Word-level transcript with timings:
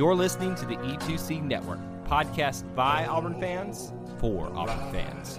You're 0.00 0.14
listening 0.14 0.54
to 0.54 0.64
the 0.64 0.76
E2C 0.76 1.42
Network, 1.42 1.78
podcast 2.06 2.74
by 2.74 3.04
Auburn 3.04 3.38
fans 3.38 3.92
for 4.18 4.50
Auburn 4.56 4.90
fans. 4.90 5.38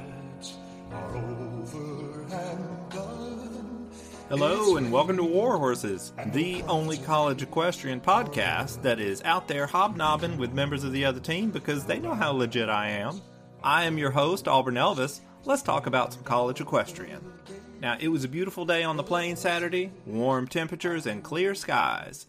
Hello, 4.29 4.77
and 4.77 4.91
welcome 4.91 5.17
to 5.17 5.23
War 5.23 5.57
Horses, 5.57 6.13
the 6.27 6.61
only 6.67 6.99
college 6.99 7.41
equestrian 7.41 7.99
podcast 7.99 8.83
that 8.83 8.99
is 8.99 9.23
out 9.23 9.47
there 9.47 9.66
hobnobbing 9.66 10.38
with 10.38 10.53
members 10.53 10.83
of 10.83 10.91
the 10.91 11.05
other 11.05 11.19
team 11.19 11.49
because 11.49 11.83
they 11.88 11.97
know 11.97 12.13
how 12.13 12.31
legit 12.31 12.69
I 12.69 12.89
am. 12.89 13.19
I 13.63 13.85
am 13.85 13.97
your 13.97 14.11
host, 14.11 14.47
Auburn 14.47 14.75
Elvis. 14.75 15.21
Let's 15.43 15.63
talk 15.63 15.88
about 15.88 16.13
some 16.13 16.23
college 16.23 16.61
equestrian. 16.61 17.33
Now, 17.81 17.97
it 17.99 18.09
was 18.09 18.23
a 18.25 18.30
beautiful 18.30 18.66
day 18.66 18.83
on 18.83 18.95
the 18.95 19.02
plain 19.02 19.35
Saturday, 19.38 19.91
warm 20.05 20.47
temperatures 20.47 21.07
and 21.07 21.23
clear 21.23 21.55
skies. 21.55 22.27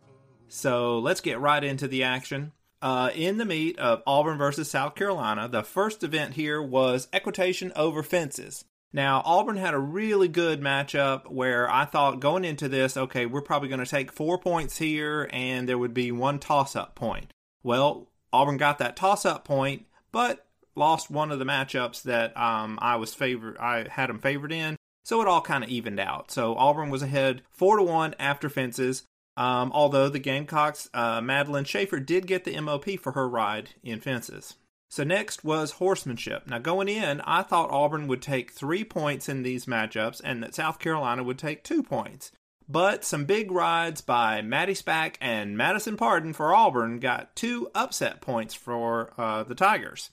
So 0.52 0.98
let's 0.98 1.22
get 1.22 1.40
right 1.40 1.64
into 1.64 1.88
the 1.88 2.02
action. 2.02 2.52
Uh, 2.82 3.10
in 3.14 3.38
the 3.38 3.46
meet 3.46 3.78
of 3.78 4.02
Auburn 4.06 4.36
versus 4.36 4.70
South 4.70 4.94
Carolina, 4.94 5.48
the 5.48 5.62
first 5.62 6.04
event 6.04 6.34
here 6.34 6.60
was 6.60 7.08
equitation 7.10 7.72
over 7.74 8.02
fences. 8.02 8.66
Now, 8.92 9.22
Auburn 9.24 9.56
had 9.56 9.72
a 9.72 9.78
really 9.78 10.28
good 10.28 10.60
matchup 10.60 11.30
where 11.30 11.70
I 11.70 11.86
thought 11.86 12.20
going 12.20 12.44
into 12.44 12.68
this, 12.68 12.98
okay, 12.98 13.24
we're 13.24 13.40
probably 13.40 13.70
going 13.70 13.82
to 13.82 13.90
take 13.90 14.12
four 14.12 14.36
points 14.36 14.76
here 14.76 15.30
and 15.32 15.66
there 15.66 15.78
would 15.78 15.94
be 15.94 16.12
one 16.12 16.38
toss 16.38 16.76
up 16.76 16.94
point. 16.94 17.32
Well, 17.62 18.08
Auburn 18.30 18.58
got 18.58 18.76
that 18.76 18.94
toss 18.94 19.24
up 19.24 19.46
point, 19.46 19.86
but 20.12 20.46
lost 20.74 21.10
one 21.10 21.32
of 21.32 21.38
the 21.38 21.46
matchups 21.46 22.02
that 22.02 22.36
um, 22.36 22.78
I 22.82 22.96
was 22.96 23.14
favored. 23.14 23.56
I 23.56 23.88
had 23.88 24.10
them 24.10 24.18
favored 24.18 24.52
in, 24.52 24.76
so 25.02 25.22
it 25.22 25.28
all 25.28 25.40
kind 25.40 25.64
of 25.64 25.70
evened 25.70 25.98
out. 25.98 26.30
So 26.30 26.54
Auburn 26.56 26.90
was 26.90 27.02
ahead 27.02 27.40
four 27.50 27.78
to 27.78 27.82
one 27.82 28.14
after 28.18 28.50
fences. 28.50 29.04
Um, 29.42 29.72
although 29.74 30.08
the 30.08 30.20
Gamecocks, 30.20 30.88
uh, 30.94 31.20
Madeline 31.20 31.64
Schaefer 31.64 31.98
did 31.98 32.28
get 32.28 32.44
the 32.44 32.60
MOP 32.60 32.96
for 33.00 33.10
her 33.10 33.28
ride 33.28 33.70
in 33.82 33.98
fences. 33.98 34.54
So 34.88 35.02
next 35.02 35.42
was 35.42 35.72
horsemanship. 35.72 36.46
Now 36.46 36.60
going 36.60 36.88
in, 36.88 37.20
I 37.22 37.42
thought 37.42 37.72
Auburn 37.72 38.06
would 38.06 38.22
take 38.22 38.52
three 38.52 38.84
points 38.84 39.28
in 39.28 39.42
these 39.42 39.66
matchups 39.66 40.20
and 40.22 40.44
that 40.44 40.54
South 40.54 40.78
Carolina 40.78 41.24
would 41.24 41.38
take 41.38 41.64
two 41.64 41.82
points. 41.82 42.30
But 42.68 43.04
some 43.04 43.24
big 43.24 43.50
rides 43.50 44.00
by 44.00 44.42
Maddie 44.42 44.74
Spack 44.74 45.16
and 45.20 45.56
Madison 45.56 45.96
Pardon 45.96 46.34
for 46.34 46.54
Auburn 46.54 47.00
got 47.00 47.34
two 47.34 47.68
upset 47.74 48.20
points 48.20 48.54
for 48.54 49.12
uh, 49.18 49.42
the 49.42 49.56
Tigers. 49.56 50.10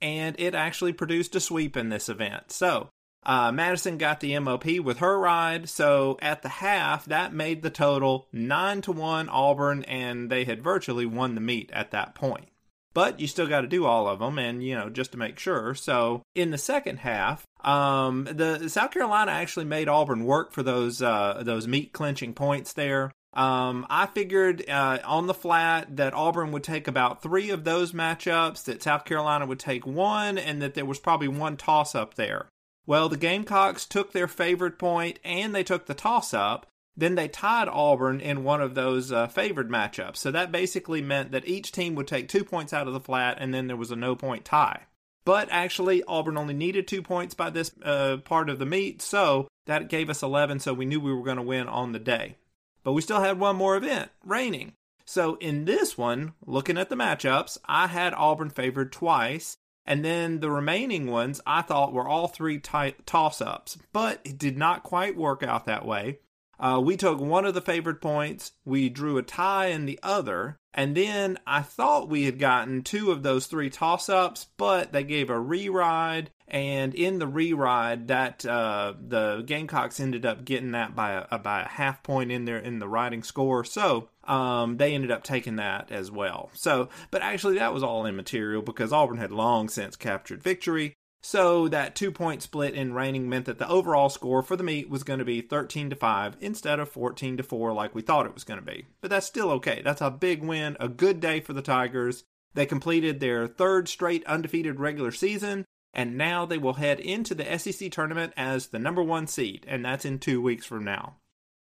And 0.00 0.34
it 0.38 0.54
actually 0.54 0.94
produced 0.94 1.36
a 1.36 1.40
sweep 1.40 1.76
in 1.76 1.90
this 1.90 2.08
event. 2.08 2.50
So 2.50 2.88
uh, 3.24 3.52
Madison 3.52 3.98
got 3.98 4.20
the 4.20 4.38
MOP 4.38 4.80
with 4.80 4.98
her 4.98 5.18
ride, 5.18 5.68
so 5.68 6.18
at 6.20 6.42
the 6.42 6.48
half, 6.48 7.04
that 7.06 7.32
made 7.32 7.62
the 7.62 7.70
total 7.70 8.26
9 8.32 8.82
to 8.82 8.92
1 8.92 9.28
Auburn, 9.28 9.84
and 9.84 10.30
they 10.30 10.44
had 10.44 10.62
virtually 10.62 11.06
won 11.06 11.34
the 11.34 11.40
meet 11.40 11.70
at 11.72 11.92
that 11.92 12.14
point. 12.14 12.48
But 12.94 13.20
you 13.20 13.26
still 13.26 13.46
got 13.46 13.62
to 13.62 13.68
do 13.68 13.86
all 13.86 14.06
of 14.06 14.18
them, 14.18 14.38
and 14.38 14.62
you 14.62 14.74
know, 14.74 14.90
just 14.90 15.12
to 15.12 15.18
make 15.18 15.38
sure. 15.38 15.74
So 15.74 16.22
in 16.34 16.50
the 16.50 16.58
second 16.58 16.98
half, 16.98 17.46
um, 17.62 18.24
the 18.30 18.68
South 18.68 18.90
Carolina 18.90 19.32
actually 19.32 19.64
made 19.64 19.88
Auburn 19.88 20.24
work 20.24 20.52
for 20.52 20.62
those 20.62 21.00
uh, 21.00 21.42
those 21.42 21.66
meet 21.66 21.92
clinching 21.94 22.34
points 22.34 22.74
there. 22.74 23.10
Um, 23.34 23.86
I 23.88 24.06
figured 24.06 24.68
uh, 24.68 24.98
on 25.06 25.26
the 25.26 25.32
flat 25.32 25.96
that 25.96 26.12
Auburn 26.12 26.52
would 26.52 26.64
take 26.64 26.86
about 26.86 27.22
three 27.22 27.48
of 27.48 27.64
those 27.64 27.92
matchups, 27.92 28.64
that 28.64 28.82
South 28.82 29.06
Carolina 29.06 29.46
would 29.46 29.58
take 29.58 29.86
one, 29.86 30.36
and 30.36 30.60
that 30.60 30.74
there 30.74 30.84
was 30.84 30.98
probably 30.98 31.28
one 31.28 31.56
toss 31.56 31.94
up 31.94 32.14
there. 32.14 32.48
Well, 32.86 33.08
the 33.08 33.16
Gamecocks 33.16 33.86
took 33.86 34.12
their 34.12 34.28
favored 34.28 34.78
point 34.78 35.18
and 35.24 35.54
they 35.54 35.64
took 35.64 35.86
the 35.86 35.94
toss 35.94 36.34
up. 36.34 36.66
Then 36.96 37.14
they 37.14 37.28
tied 37.28 37.68
Auburn 37.68 38.20
in 38.20 38.44
one 38.44 38.60
of 38.60 38.74
those 38.74 39.10
uh, 39.10 39.26
favored 39.28 39.70
matchups. 39.70 40.16
So 40.16 40.30
that 40.30 40.52
basically 40.52 41.00
meant 41.00 41.32
that 41.32 41.48
each 41.48 41.72
team 41.72 41.94
would 41.94 42.06
take 42.06 42.28
two 42.28 42.44
points 42.44 42.72
out 42.72 42.86
of 42.86 42.92
the 42.92 43.00
flat 43.00 43.38
and 43.40 43.54
then 43.54 43.66
there 43.66 43.76
was 43.76 43.90
a 43.90 43.96
no 43.96 44.14
point 44.14 44.44
tie. 44.44 44.82
But 45.24 45.48
actually, 45.50 46.02
Auburn 46.04 46.36
only 46.36 46.54
needed 46.54 46.88
two 46.88 47.02
points 47.02 47.34
by 47.34 47.50
this 47.50 47.70
uh, 47.84 48.18
part 48.18 48.50
of 48.50 48.58
the 48.58 48.66
meet, 48.66 49.00
so 49.00 49.46
that 49.66 49.88
gave 49.88 50.10
us 50.10 50.22
11, 50.22 50.58
so 50.58 50.74
we 50.74 50.84
knew 50.84 50.98
we 50.98 51.14
were 51.14 51.22
going 51.22 51.36
to 51.36 51.42
win 51.42 51.68
on 51.68 51.92
the 51.92 52.00
day. 52.00 52.36
But 52.82 52.92
we 52.92 53.02
still 53.02 53.20
had 53.20 53.38
one 53.38 53.54
more 53.54 53.76
event, 53.76 54.10
reining. 54.24 54.72
So 55.04 55.36
in 55.36 55.64
this 55.64 55.96
one, 55.96 56.32
looking 56.44 56.76
at 56.76 56.88
the 56.88 56.96
matchups, 56.96 57.58
I 57.66 57.86
had 57.86 58.14
Auburn 58.14 58.50
favored 58.50 58.92
twice, 58.92 59.58
and 59.86 60.04
then 60.04 60.40
the 60.40 60.50
remaining 60.50 61.10
ones 61.10 61.40
I 61.46 61.62
thought 61.62 61.92
were 61.92 62.08
all 62.08 62.28
three 62.28 62.58
t- 62.58 62.94
toss 63.06 63.40
ups, 63.40 63.78
but 63.92 64.20
it 64.24 64.38
did 64.38 64.56
not 64.56 64.82
quite 64.82 65.16
work 65.16 65.42
out 65.42 65.66
that 65.66 65.84
way. 65.84 66.20
Uh, 66.58 66.80
we 66.82 66.96
took 66.96 67.20
one 67.20 67.44
of 67.44 67.54
the 67.54 67.60
favored 67.60 68.00
points, 68.00 68.52
we 68.64 68.88
drew 68.88 69.18
a 69.18 69.22
tie 69.22 69.66
in 69.66 69.86
the 69.86 69.98
other, 70.02 70.58
and 70.74 70.96
then 70.96 71.38
I 71.46 71.62
thought 71.62 72.08
we 72.08 72.24
had 72.24 72.38
gotten 72.38 72.82
two 72.82 73.10
of 73.10 73.22
those 73.22 73.46
three 73.46 73.68
toss 73.68 74.08
ups, 74.08 74.46
but 74.56 74.92
they 74.92 75.04
gave 75.04 75.28
a 75.28 75.38
re 75.38 75.68
ride, 75.68 76.30
and 76.48 76.94
in 76.94 77.18
the 77.18 77.26
re 77.26 77.52
ride, 77.52 78.08
that 78.08 78.44
uh, 78.46 78.94
the 78.98 79.42
Gamecocks 79.46 80.00
ended 80.00 80.24
up 80.24 80.44
getting 80.44 80.72
that 80.72 80.94
by 80.94 81.24
a, 81.30 81.38
by 81.38 81.62
a 81.62 81.68
half 81.68 82.02
point 82.02 82.32
in 82.32 82.46
there 82.46 82.58
in 82.58 82.78
the 82.78 82.88
riding 82.88 83.22
score. 83.22 83.64
So 83.64 84.08
um, 84.24 84.78
they 84.78 84.94
ended 84.94 85.10
up 85.10 85.24
taking 85.24 85.56
that 85.56 85.90
as 85.90 86.10
well. 86.10 86.50
So, 86.54 86.88
but 87.10 87.22
actually, 87.22 87.58
that 87.58 87.74
was 87.74 87.82
all 87.82 88.06
immaterial 88.06 88.62
because 88.62 88.92
Auburn 88.92 89.18
had 89.18 89.32
long 89.32 89.68
since 89.68 89.96
captured 89.96 90.42
victory. 90.42 90.94
So 91.22 91.68
that 91.68 91.94
two 91.94 92.10
point 92.10 92.42
split 92.42 92.74
in 92.74 92.94
reining 92.94 93.28
meant 93.28 93.46
that 93.46 93.58
the 93.58 93.68
overall 93.68 94.08
score 94.08 94.42
for 94.42 94.56
the 94.56 94.64
meet 94.64 94.90
was 94.90 95.04
going 95.04 95.20
to 95.20 95.24
be 95.24 95.40
13 95.40 95.90
to 95.90 95.96
5 95.96 96.36
instead 96.40 96.80
of 96.80 96.90
14 96.90 97.36
to 97.36 97.42
4 97.42 97.72
like 97.72 97.94
we 97.94 98.02
thought 98.02 98.26
it 98.26 98.34
was 98.34 98.44
going 98.44 98.58
to 98.58 98.66
be. 98.66 98.86
But 99.00 99.10
that's 99.10 99.26
still 99.26 99.50
okay. 99.52 99.82
That's 99.84 100.00
a 100.00 100.10
big 100.10 100.42
win, 100.42 100.76
a 100.80 100.88
good 100.88 101.20
day 101.20 101.40
for 101.40 101.52
the 101.52 101.62
Tigers. 101.62 102.24
They 102.54 102.66
completed 102.66 103.20
their 103.20 103.46
third 103.46 103.88
straight 103.88 104.26
undefeated 104.26 104.80
regular 104.80 105.12
season, 105.12 105.64
and 105.94 106.18
now 106.18 106.44
they 106.44 106.58
will 106.58 106.74
head 106.74 106.98
into 106.98 107.34
the 107.34 107.58
SEC 107.58 107.90
tournament 107.90 108.32
as 108.36 108.68
the 108.68 108.78
number 108.78 109.02
one 109.02 109.26
seed, 109.26 109.64
and 109.68 109.84
that's 109.84 110.04
in 110.04 110.18
two 110.18 110.42
weeks 110.42 110.66
from 110.66 110.84
now. 110.84 111.16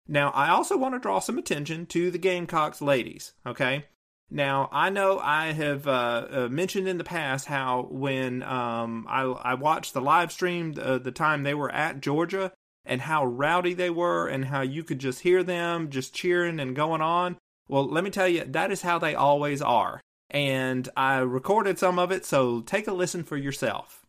Now, 0.07 0.31
I 0.31 0.49
also 0.49 0.75
want 0.75 0.95
to 0.95 0.99
draw 0.99 1.19
some 1.19 1.37
attention 1.37 1.85
to 1.87 2.11
the 2.11 2.17
Gamecocks 2.17 2.81
ladies, 2.81 3.33
okay? 3.45 3.85
Now, 4.33 4.69
I 4.71 4.89
know 4.89 5.19
I 5.19 5.51
have 5.51 5.85
uh, 5.85 6.27
uh, 6.31 6.47
mentioned 6.49 6.87
in 6.87 6.97
the 6.97 7.03
past 7.03 7.47
how 7.47 7.87
when 7.91 8.41
um, 8.43 9.05
I, 9.09 9.23
I, 9.23 9.53
watched 9.55 9.93
the 9.93 9.99
live 9.99 10.31
stream 10.31 10.73
uh, 10.81 10.99
the 10.99 11.11
time 11.11 11.43
they 11.43 11.53
were 11.53 11.69
at 11.69 11.99
Georgia 11.99 12.53
and 12.85 13.01
how 13.01 13.25
rowdy 13.25 13.73
they 13.73 13.89
were 13.89 14.29
and 14.29 14.45
how 14.45 14.61
you 14.61 14.85
could 14.85 14.99
just 14.99 15.19
hear 15.19 15.43
them 15.43 15.89
just 15.89 16.15
cheering 16.15 16.61
and 16.61 16.77
going 16.77 17.01
on. 17.01 17.35
Well, 17.67 17.85
let 17.85 18.05
me 18.05 18.09
tell 18.09 18.27
you, 18.27 18.45
that 18.45 18.71
is 18.71 18.83
how 18.83 18.99
they 18.99 19.15
always 19.15 19.61
are. 19.61 19.99
And 20.29 20.87
I 20.95 21.17
recorded 21.17 21.77
some 21.77 21.99
of 21.99 22.09
it, 22.09 22.23
so 22.25 22.61
take 22.61 22.87
a 22.87 22.93
listen 22.93 23.25
for 23.25 23.35
yourself. 23.35 24.00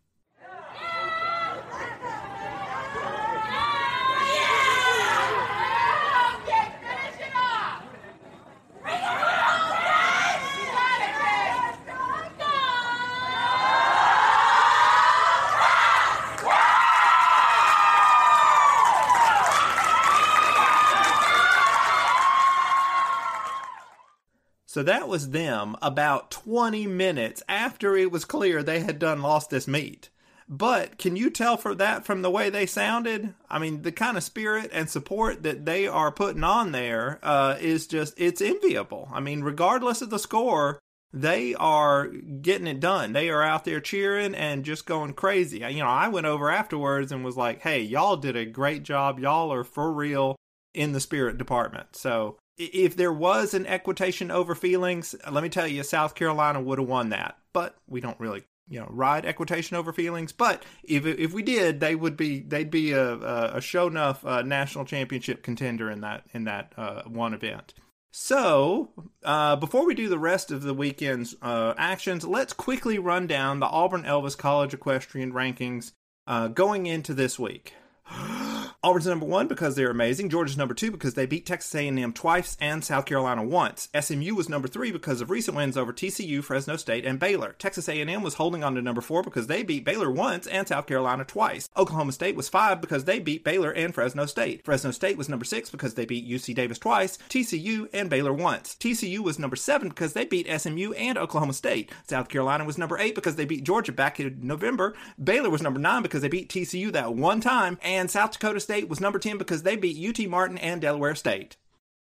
So 24.73 24.83
that 24.85 25.07
was 25.07 25.33
them 25.33 25.77
about 25.83 26.31
20 26.31 26.87
minutes 26.87 27.43
after 27.47 27.95
it 27.95 28.11
was 28.11 28.25
clear 28.25 28.63
they 28.63 28.81
had 28.81 28.99
done 28.99 29.21
lost 29.21 29.51
this 29.51 29.69
meet. 29.69 30.09
But 30.49 30.97
can 30.97 31.15
you 31.15 31.29
tell 31.29 31.59
for 31.59 31.75
that 31.75 32.07
from 32.07 32.23
the 32.23 32.31
way 32.31 32.49
they 32.49 32.65
sounded? 32.65 33.35
I 33.51 33.59
mean, 33.59 33.83
the 33.83 33.93
kind 33.93 34.17
of 34.17 34.23
spirit 34.23 34.71
and 34.73 34.89
support 34.89 35.43
that 35.43 35.67
they 35.67 35.87
are 35.87 36.11
putting 36.11 36.43
on 36.43 36.73
there 36.73 37.19
uh, 37.23 37.59
is 37.61 37.87
just, 37.87 38.19
it's 38.19 38.41
enviable. 38.41 39.11
I 39.13 39.21
mean, 39.21 39.43
regardless 39.43 40.01
of 40.01 40.09
the 40.09 40.19
score, 40.19 40.79
they 41.13 41.55
are 41.57 42.07
getting 42.07 42.67
it 42.67 42.81
done. 42.81 43.13
They 43.13 43.29
are 43.29 43.43
out 43.43 43.67
there 43.67 43.79
cheering 43.79 44.35
and 44.35 44.65
just 44.65 44.87
going 44.87 45.13
crazy. 45.13 45.59
You 45.59 45.81
know, 45.81 45.87
I 45.87 46.09
went 46.09 46.25
over 46.25 46.49
afterwards 46.49 47.13
and 47.13 47.23
was 47.23 47.37
like, 47.37 47.61
hey, 47.61 47.83
y'all 47.83 48.17
did 48.17 48.37
a 48.37 48.47
great 48.47 48.85
job. 48.85 49.21
Y'all 49.21 49.53
are 49.53 49.65
for 49.65 49.93
real. 49.93 50.35
in 50.73 50.93
the 50.93 51.01
spirit 51.01 51.37
department. 51.37 51.95
So 51.95 52.39
if 52.73 52.97
there 52.97 53.13
was 53.13 53.55
an 53.55 53.67
equitation 53.67 54.31
over 54.31 54.55
feelings, 54.55 55.15
let 55.31 55.43
me 55.43 55.49
tell 55.49 55.67
you, 55.67 55.83
South 55.83 56.15
Carolina 56.15 56.61
would 56.61 56.79
have 56.79 56.89
won 56.89 57.11
that. 57.11 57.37
But 57.53 57.77
we 57.89 58.01
don't 58.01 58.19
really, 58.19 58.45
you 58.69 58.81
know, 58.81 58.89
ride 58.91 59.27
equitation 59.27 59.77
over 59.77 59.93
feelings. 59.93 60.33
But 60.33 60.65
if 60.83 61.07
if 61.07 61.33
we 61.33 61.43
did, 61.43 61.81
they 61.81 61.95
would 61.95 62.17
be 62.17 62.41
they'd 62.41 62.71
be 62.71 62.93
a 62.93 63.57
a, 63.57 63.61
show 63.61 63.87
enough 63.87 64.25
uh, 64.25 64.43
national 64.43 64.85
championship 64.85 65.43
contender 65.43 65.91
in 65.91 66.01
that 66.01 66.25
in 66.33 66.45
that 66.45 66.73
uh, 66.77 67.03
one 67.03 67.35
event. 67.35 67.75
So, 68.15 68.91
uh, 69.25 69.57
before 69.57 69.87
we 69.87 69.95
do 69.95 70.11
the 70.11 70.19
rest 70.19 70.51
of 70.51 70.63
the 70.63 70.75
weekend's 70.75 71.35
uh, 71.41 71.73
actions, 71.79 72.27
let's 72.27 72.53
quickly 72.53 72.99
run 72.99 73.27
down 73.27 73.59
the 73.59 73.67
Auburn 73.67 74.03
Elvis 74.03 74.37
College 74.37 74.75
Equestrian 74.75 75.33
rankings 75.33 75.93
uh, 76.27 76.49
going 76.49 76.87
into 76.87 77.15
this 77.15 77.39
week. 77.39 77.73
Auburn's 78.85 79.07
number 79.07 79.25
one 79.25 79.47
because 79.47 79.77
they're 79.77 79.93
amazing. 79.93 80.29
Georgia's 80.29 80.57
number 80.57 80.75
two 80.75 80.91
because 80.91 81.15
they 81.15 81.25
beat 81.25 81.47
Texas 81.47 81.73
A&M 81.73 82.13
twice 82.13 82.57
and 82.61 82.85
South 82.85 83.07
Carolina 83.07 83.45
once. 83.45 83.89
SMU 83.97 84.35
was 84.35 84.49
number 84.49 84.67
three 84.67 84.91
because 84.91 85.21
of 85.21 85.31
recent 85.31 85.57
wins 85.57 85.77
over 85.77 85.93
TCU, 85.93 86.43
Fresno 86.43 86.75
State, 86.75 87.07
and 87.07 87.21
Baylor. 87.21 87.55
Texas 87.61 87.89
A&M 87.89 88.23
was 88.25 88.35
holding 88.35 88.65
on 88.65 88.75
to 88.75 88.83
number 88.83 89.01
four 89.01 89.23
because 89.23 89.47
they 89.47 89.63
beat 89.63 89.85
Baylor 89.85 90.11
once 90.11 90.49
and 90.49 90.67
South 90.67 90.87
Carolina 90.87 91.25
twice. 91.25 91.71
Oklahoma 91.77 92.11
State 92.11 92.35
was 92.35 92.49
five 92.49 92.81
because 92.81 93.05
they 93.05 93.21
beat 93.21 93.45
Baylor 93.45 93.71
and 93.71 93.95
Fresno 93.95 94.27
State. 94.27 94.65
Fresno 94.65 94.91
State 94.91 95.17
was 95.17 95.29
number 95.29 95.45
six 95.45 95.71
because 95.71 95.95
they 95.95 96.05
beat 96.05 96.29
UC 96.29 96.53
Davis 96.53 96.81
twice, 96.81 97.19
TCU, 97.29 97.89
and 97.93 98.11
Baylor 98.11 98.33
once. 98.33 98.75
TCU 98.75 99.21
was 99.21 99.39
number 99.39 99.55
seven 99.55 99.91
because 99.91 100.13
they 100.13 100.25
beat 100.25 100.61
SMU 100.61 100.93
and 100.95 101.17
Oklahoma 101.17 101.53
State. 101.53 101.93
South 102.09 102.29
Carolina 102.29 102.65
was 102.65 102.79
number 102.79 102.99
eight 102.99 103.15
because 103.15 103.37
they 103.37 103.45
beat 103.45 103.63
Georgia 103.63 103.93
back 103.93 104.19
in 104.19 104.41
November. 104.43 104.97
Baylor 105.23 105.51
was 105.51 105.63
number 105.63 105.79
nine 105.79 106.03
because 106.03 106.23
they 106.23 106.29
beat 106.29 106.49
TCU 106.49 106.91
that 106.91 107.15
one 107.15 107.41
time, 107.41 107.79
and 107.85 108.11
South 108.11 108.33
Dakota 108.33 108.59
State 108.59 108.72
State 108.73 108.89
was 108.89 109.03
number 109.03 109.19
10 109.19 109.37
because 109.37 109.65
they 109.65 109.77
beat 109.77 110.19
UT 110.19 110.27
Martin 110.31 110.57
and 110.57 110.81
Delaware 110.81 111.15
State. 111.15 111.59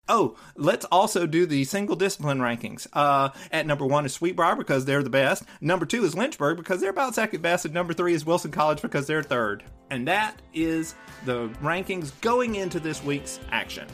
Oh, 0.07 0.37
let's 0.55 0.85
also 0.93 1.27
do 1.27 1.47
the 1.47 1.65
single 1.65 1.97
discipline 1.97 2.41
rankings. 2.41 2.87
Uh, 2.93 3.31
at 3.51 3.67
number 3.67 3.87
one 3.87 4.05
is 4.05 4.13
Sweet 4.13 4.37
Briar 4.37 4.55
because 4.55 4.85
they're 4.85 5.03
the 5.03 5.09
best. 5.09 5.45
Number 5.63 5.87
two 5.87 6.05
is 6.05 6.15
Lynchburg 6.15 6.59
because 6.59 6.83
they're 6.83 6.91
about 6.91 7.15
second 7.15 7.41
best. 7.41 7.65
And 7.65 7.73
number 7.73 7.95
three 7.95 8.13
is 8.13 8.27
Wilson 8.27 8.51
College 8.51 8.83
because 8.83 9.07
they're 9.07 9.23
third. 9.23 9.65
And 9.89 10.07
that 10.09 10.43
is 10.53 10.95
the 11.25 11.49
rankings 11.63 12.13
going 12.21 12.57
into 12.57 12.81
this 12.81 13.03
week's 13.03 13.41
action. 13.51 13.89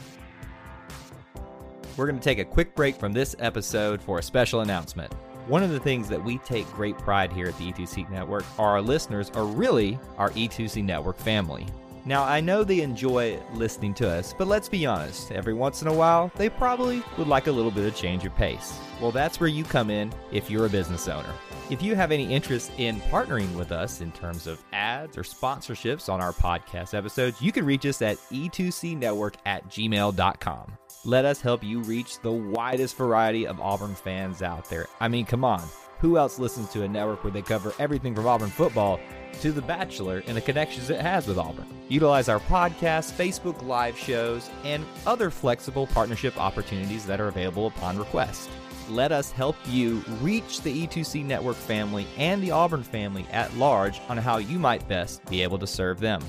We're 1.95 2.07
going 2.07 2.19
to 2.19 2.23
take 2.23 2.39
a 2.39 2.45
quick 2.45 2.75
break 2.75 2.97
from 2.97 3.13
this 3.13 3.37
episode 3.39 4.01
for 4.01 4.19
a 4.19 4.21
special 4.21 4.59
announcement. 4.59 5.13
One 5.47 5.63
of 5.63 5.69
the 5.69 5.79
things 5.79 6.09
that 6.09 6.21
we 6.21 6.39
take 6.39 6.69
great 6.73 6.97
pride 6.97 7.31
here 7.31 7.47
at 7.47 7.57
the 7.57 7.71
E2C 7.71 8.09
Network 8.09 8.43
are 8.59 8.71
our 8.71 8.81
listeners 8.81 9.29
are 9.29 9.45
really 9.45 9.97
our 10.17 10.31
E2C 10.31 10.83
Network 10.83 11.17
family. 11.19 11.67
Now, 12.07 12.23
I 12.23 12.39
know 12.39 12.63
they 12.63 12.81
enjoy 12.81 13.39
listening 13.55 13.95
to 13.95 14.07
us, 14.07 14.31
but 14.37 14.47
let's 14.47 14.69
be 14.69 14.85
honest, 14.85 15.31
every 15.31 15.55
once 15.55 15.81
in 15.81 15.87
a 15.87 15.93
while, 15.93 16.31
they 16.35 16.49
probably 16.49 17.01
would 17.17 17.27
like 17.27 17.47
a 17.47 17.51
little 17.51 17.71
bit 17.71 17.87
of 17.87 17.95
change 17.95 18.25
of 18.25 18.35
pace. 18.35 18.79
Well, 19.01 19.11
that's 19.11 19.39
where 19.39 19.49
you 19.49 19.63
come 19.63 19.89
in 19.89 20.13
if 20.31 20.51
you're 20.51 20.67
a 20.67 20.69
business 20.69 21.07
owner. 21.07 21.33
If 21.71 21.81
you 21.81 21.95
have 21.95 22.11
any 22.11 22.31
interest 22.31 22.71
in 22.77 23.01
partnering 23.01 23.55
with 23.55 23.71
us 23.71 24.01
in 24.01 24.11
terms 24.11 24.45
of 24.45 24.63
ads 24.71 25.17
or 25.17 25.23
sponsorships 25.23 26.07
on 26.07 26.21
our 26.21 26.31
podcast 26.31 26.93
episodes, 26.93 27.41
you 27.41 27.51
can 27.51 27.65
reach 27.65 27.87
us 27.87 28.03
at 28.03 28.17
e2cnetwork 28.31 29.33
at 29.47 29.67
gmail.com. 29.67 30.77
Let 31.05 31.25
us 31.25 31.41
help 31.41 31.63
you 31.63 31.81
reach 31.81 32.19
the 32.19 32.31
widest 32.31 32.97
variety 32.97 33.47
of 33.47 33.59
Auburn 33.59 33.95
fans 33.95 34.43
out 34.43 34.69
there. 34.69 34.85
I 34.99 35.07
mean, 35.07 35.25
come 35.25 35.43
on. 35.43 35.63
Who 36.05 36.19
else 36.19 36.37
listens 36.37 36.69
to 36.69 36.83
a 36.83 36.87
network 36.87 37.23
where 37.23 37.33
they 37.33 37.41
cover 37.41 37.73
everything 37.79 38.13
from 38.13 38.27
Auburn 38.27 38.51
football 38.51 38.99
to 39.41 39.51
The 39.51 39.63
Bachelor 39.63 40.21
and 40.27 40.37
the 40.37 40.41
connections 40.41 40.91
it 40.91 41.01
has 41.01 41.25
with 41.25 41.39
Auburn. 41.39 41.65
Utilize 41.89 42.29
our 42.29 42.39
podcast, 42.41 43.11
Facebook 43.13 43.65
Live 43.65 43.97
shows, 43.97 44.51
and 44.63 44.85
other 45.07 45.31
flexible 45.31 45.87
partnership 45.87 46.39
opportunities 46.39 47.07
that 47.07 47.19
are 47.19 47.27
available 47.27 47.65
upon 47.65 47.97
request. 47.97 48.51
Let 48.87 49.11
us 49.11 49.31
help 49.31 49.55
you 49.65 50.03
reach 50.21 50.61
the 50.61 50.85
E2C 50.85 51.25
Network 51.25 51.55
family 51.55 52.05
and 52.17 52.43
the 52.43 52.51
Auburn 52.51 52.83
family 52.83 53.25
at 53.31 53.51
large 53.55 53.99
on 54.07 54.17
how 54.17 54.37
you 54.37 54.59
might 54.59 54.87
best 54.87 55.25
be 55.25 55.41
able 55.41 55.57
to 55.57 55.65
serve 55.65 55.99
them. 55.99 56.21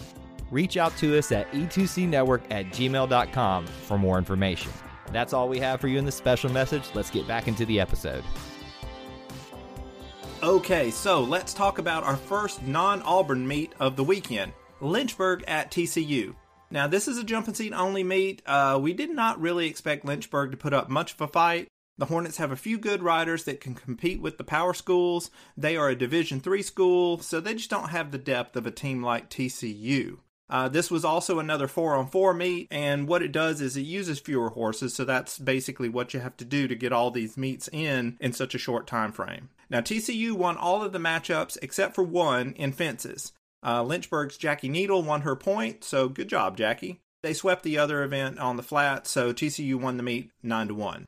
Reach 0.50 0.78
out 0.78 0.96
to 0.96 1.18
us 1.18 1.30
at 1.32 1.52
e2cnetwork 1.52 2.44
at 2.50 2.68
gmail.com 2.68 3.66
for 3.66 3.98
more 3.98 4.16
information. 4.16 4.72
That's 5.12 5.34
all 5.34 5.50
we 5.50 5.58
have 5.58 5.82
for 5.82 5.88
you 5.88 5.98
in 5.98 6.06
this 6.06 6.16
special 6.16 6.50
message. 6.50 6.84
Let's 6.94 7.10
get 7.10 7.28
back 7.28 7.46
into 7.46 7.66
the 7.66 7.78
episode. 7.78 8.24
Okay, 10.46 10.92
so 10.92 11.24
let's 11.24 11.52
talk 11.52 11.78
about 11.78 12.04
our 12.04 12.14
first 12.14 12.62
non 12.62 13.02
Auburn 13.02 13.48
meet 13.48 13.72
of 13.80 13.96
the 13.96 14.04
weekend 14.04 14.52
Lynchburg 14.80 15.42
at 15.48 15.72
TCU. 15.72 16.36
Now, 16.70 16.86
this 16.86 17.08
is 17.08 17.18
a 17.18 17.24
jumping 17.24 17.54
seat 17.54 17.72
only 17.72 18.04
meet. 18.04 18.42
Uh, 18.46 18.78
we 18.80 18.92
did 18.92 19.10
not 19.10 19.40
really 19.40 19.66
expect 19.66 20.04
Lynchburg 20.04 20.52
to 20.52 20.56
put 20.56 20.72
up 20.72 20.88
much 20.88 21.14
of 21.14 21.20
a 21.20 21.26
fight. 21.26 21.66
The 21.98 22.06
Hornets 22.06 22.36
have 22.36 22.52
a 22.52 22.56
few 22.56 22.78
good 22.78 23.02
riders 23.02 23.42
that 23.42 23.60
can 23.60 23.74
compete 23.74 24.20
with 24.20 24.38
the 24.38 24.44
power 24.44 24.72
schools. 24.72 25.32
They 25.56 25.76
are 25.76 25.88
a 25.88 25.96
Division 25.96 26.38
three 26.38 26.62
school, 26.62 27.18
so 27.18 27.40
they 27.40 27.54
just 27.54 27.68
don't 27.68 27.90
have 27.90 28.12
the 28.12 28.16
depth 28.16 28.54
of 28.54 28.68
a 28.68 28.70
team 28.70 29.02
like 29.02 29.28
TCU. 29.28 30.18
Uh, 30.48 30.68
this 30.68 30.92
was 30.92 31.04
also 31.04 31.40
another 31.40 31.66
four 31.66 31.96
on 31.96 32.06
four 32.06 32.32
meet, 32.32 32.68
and 32.70 33.08
what 33.08 33.22
it 33.22 33.32
does 33.32 33.60
is 33.60 33.76
it 33.76 33.80
uses 33.80 34.20
fewer 34.20 34.50
horses, 34.50 34.94
so 34.94 35.04
that's 35.04 35.40
basically 35.40 35.88
what 35.88 36.14
you 36.14 36.20
have 36.20 36.36
to 36.36 36.44
do 36.44 36.68
to 36.68 36.76
get 36.76 36.92
all 36.92 37.10
these 37.10 37.36
meets 37.36 37.68
in 37.72 38.16
in 38.20 38.32
such 38.32 38.54
a 38.54 38.58
short 38.58 38.86
time 38.86 39.10
frame. 39.10 39.48
Now, 39.68 39.80
TCU 39.80 40.32
won 40.32 40.56
all 40.56 40.82
of 40.82 40.92
the 40.92 40.98
matchups 40.98 41.58
except 41.60 41.94
for 41.94 42.04
one 42.04 42.52
in 42.52 42.72
fences. 42.72 43.32
Uh, 43.64 43.82
Lynchburg's 43.82 44.36
Jackie 44.36 44.68
Needle 44.68 45.02
won 45.02 45.22
her 45.22 45.34
point, 45.34 45.82
so 45.82 46.08
good 46.08 46.28
job, 46.28 46.56
Jackie. 46.56 47.00
They 47.22 47.34
swept 47.34 47.64
the 47.64 47.78
other 47.78 48.04
event 48.04 48.38
on 48.38 48.56
the 48.56 48.62
flat, 48.62 49.06
so 49.06 49.32
TCU 49.32 49.74
won 49.74 49.96
the 49.96 50.02
meet 50.04 50.30
9 50.42 50.68
to 50.68 50.74
1. 50.74 51.06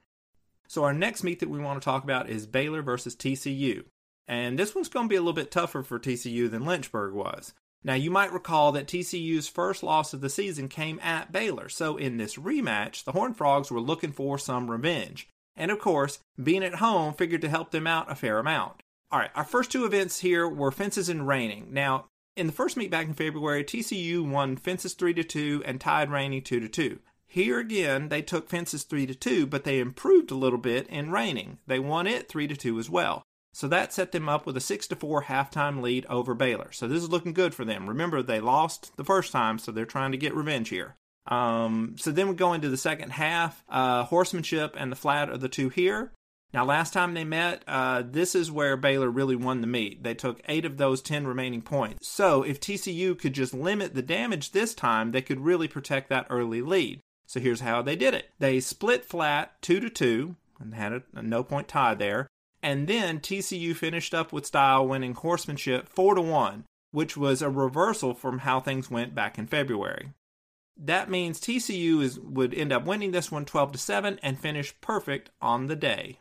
So, 0.67 0.83
our 0.83 0.93
next 0.93 1.23
meet 1.23 1.39
that 1.41 1.49
we 1.49 1.61
want 1.61 1.81
to 1.81 1.85
talk 1.85 2.03
about 2.03 2.29
is 2.29 2.47
Baylor 2.47 2.83
versus 2.83 3.15
TCU. 3.15 3.85
And 4.27 4.59
this 4.59 4.75
one's 4.75 4.89
going 4.89 5.07
to 5.07 5.11
be 5.11 5.17
a 5.17 5.21
little 5.21 5.33
bit 5.33 5.51
tougher 5.51 5.83
for 5.83 5.99
TCU 5.99 6.51
than 6.51 6.67
Lynchburg 6.67 7.15
was. 7.15 7.55
Now, 7.85 7.95
you 7.95 8.11
might 8.11 8.33
recall 8.33 8.73
that 8.73 8.89
TCU's 8.89 9.49
first 9.49 9.83
loss 9.83 10.13
of 10.13 10.21
the 10.21 10.29
season 10.29 10.69
came 10.69 10.99
at 11.01 11.31
Baylor, 11.31 11.69
so 11.69 11.97
in 11.97 12.17
this 12.17 12.35
rematch, 12.35 13.05
the 13.05 13.13
Horned 13.13 13.37
Frogs 13.37 13.71
were 13.71 13.81
looking 13.81 14.13
for 14.13 14.37
some 14.37 14.71
revenge 14.71 15.29
and 15.59 15.71
of 15.71 15.79
course, 15.79 16.21
being 16.43 16.65
at 16.65 16.77
home 16.77 17.13
figured 17.13 17.43
to 17.43 17.49
help 17.49 17.71
them 17.71 17.87
out 17.87 18.11
a 18.11 18.15
fair 18.15 18.39
amount. 18.39 18.83
All 19.11 19.19
right, 19.19 19.31
our 19.35 19.45
first 19.45 19.71
two 19.71 19.85
events 19.85 20.21
here 20.21 20.49
were 20.49 20.71
fences 20.71 21.09
and 21.09 21.27
reining. 21.27 21.69
Now, 21.71 22.07
in 22.37 22.47
the 22.47 22.53
first 22.53 22.77
meet 22.77 22.91
back 22.91 23.07
in 23.07 23.15
February, 23.15 23.65
TCU 23.65 24.29
won 24.29 24.57
fences 24.57 24.95
3 24.95 25.13
to 25.15 25.25
2 25.25 25.63
and 25.67 25.81
tied 25.81 26.11
reining 26.11 26.43
2 26.43 26.61
to 26.61 26.69
2. 26.69 26.99
Here 27.27 27.59
again, 27.59 28.09
they 28.09 28.23
took 28.23 28.49
fences 28.49 28.85
3 28.85 29.07
to 29.07 29.15
2, 29.15 29.47
but 29.47 29.65
they 29.65 29.81
improved 29.81 30.31
a 30.31 30.37
little 30.37 30.59
bit 30.59 30.87
in 30.89 31.11
reining. 31.11 31.59
They 31.67 31.79
won 31.79 32.07
it 32.07 32.29
3 32.29 32.47
to 32.47 32.57
2 32.57 32.79
as 32.79 32.89
well. 32.89 33.23
So 33.53 33.67
that 33.69 33.93
set 33.93 34.13
them 34.13 34.29
up 34.29 34.47
with 34.47 34.57
a 34.57 34.61
6 34.61 34.87
to 34.87 34.97
4 34.97 35.25
halftime 35.25 35.83
lead 35.83 36.07
over 36.07 36.35
Baylor. 36.35 36.71
So 36.71 36.87
this 36.87 37.03
is 37.03 37.09
looking 37.09 37.33
good 37.33 37.55
for 37.55 37.65
them. 37.65 37.89
Remember, 37.89 38.23
they 38.23 38.41
lost 38.41 38.97
the 38.97 39.05
first 39.05 39.33
time, 39.33 39.59
so 39.59 39.73
they're 39.73 39.85
trying 39.85 40.13
to 40.13 40.19
get 40.19 40.35
revenge 40.35 40.69
here. 40.69 40.97
Um, 41.29 41.95
so 41.99 42.11
then 42.11 42.29
we 42.29 42.35
go 42.35 42.55
into 42.55 42.69
the 42.69 42.77
second 42.77 43.11
half. 43.11 43.63
Uh, 43.69 44.05
horsemanship 44.05 44.75
and 44.79 44.91
the 44.91 44.97
flat 44.97 45.31
are 45.31 45.39
the 45.39 45.49
two 45.49 45.69
here. 45.69 46.13
Now, 46.55 46.65
last 46.65 46.95
time 46.95 47.13
they 47.13 47.25
met, 47.25 47.63
uh, 47.69 48.03
this 48.07 48.35
is 48.35 48.51
where 48.51 48.79
Baylor 48.79 49.11
really 49.11 49.37
won 49.37 49.61
the 49.61 49.67
meet. 49.67 50.03
They 50.03 50.15
took 50.15 50.41
eight 50.49 50.65
of 50.65 50.79
those 50.79 51.03
10 51.03 51.27
remaining 51.27 51.61
points. 51.61 52.09
So, 52.09 52.43
if 52.43 52.59
TCU 52.59 53.19
could 53.19 53.35
just 53.35 53.53
limit 53.53 53.95
the 53.95 54.01
damage 54.01 54.53
this 54.53 54.75
time, 54.75 55.13
they 55.13 55.21
could 55.21 55.41
really 55.41 55.69
protect 55.69 56.09
that 56.09 56.27
early 56.31 56.63
lead. 56.63 57.01
So, 57.27 57.39
here's 57.39 57.61
how 57.61 57.83
they 57.83 57.97
did 57.97 58.15
it 58.15 58.31
they 58.39 58.61
split 58.61 59.05
flat 59.05 59.61
2 59.61 59.79
to 59.79 59.91
2 59.91 60.37
and 60.59 60.75
had 60.75 60.93
a, 60.93 61.03
a 61.15 61.23
no 61.23 61.45
point 61.45 61.69
tie 61.69 61.95
there. 61.95 62.29
And 62.63 62.89
then 62.89 63.21
TCU 63.21 63.77
finished 63.77 64.15
up 64.15 64.33
with 64.33 64.47
style, 64.47 64.89
winning 64.89 65.15
horsemanship 65.15 65.87
4 65.87 66.15
to 66.15 66.23
1, 66.23 66.65
which 66.93 67.15
was 67.15 67.43
a 67.43 67.51
reversal 67.51 68.15
from 68.15 68.39
how 68.39 68.59
things 68.59 68.91
went 68.91 69.15
back 69.15 69.39
in 69.39 69.47
February. 69.47 70.13
That 70.79 71.11
means 71.11 71.41
TCU 71.41 72.03
is, 72.03 72.21
would 72.21 72.55
end 72.55 72.73
up 72.73 72.87
winning 72.87 73.11
this 73.11 73.33
one 73.33 73.45
12 73.45 73.73
to 73.73 73.79
7 73.79 74.21
and 74.23 74.39
finish 74.39 74.81
perfect 74.81 75.31
on 75.43 75.67
the 75.67 75.77
day. 75.77 76.21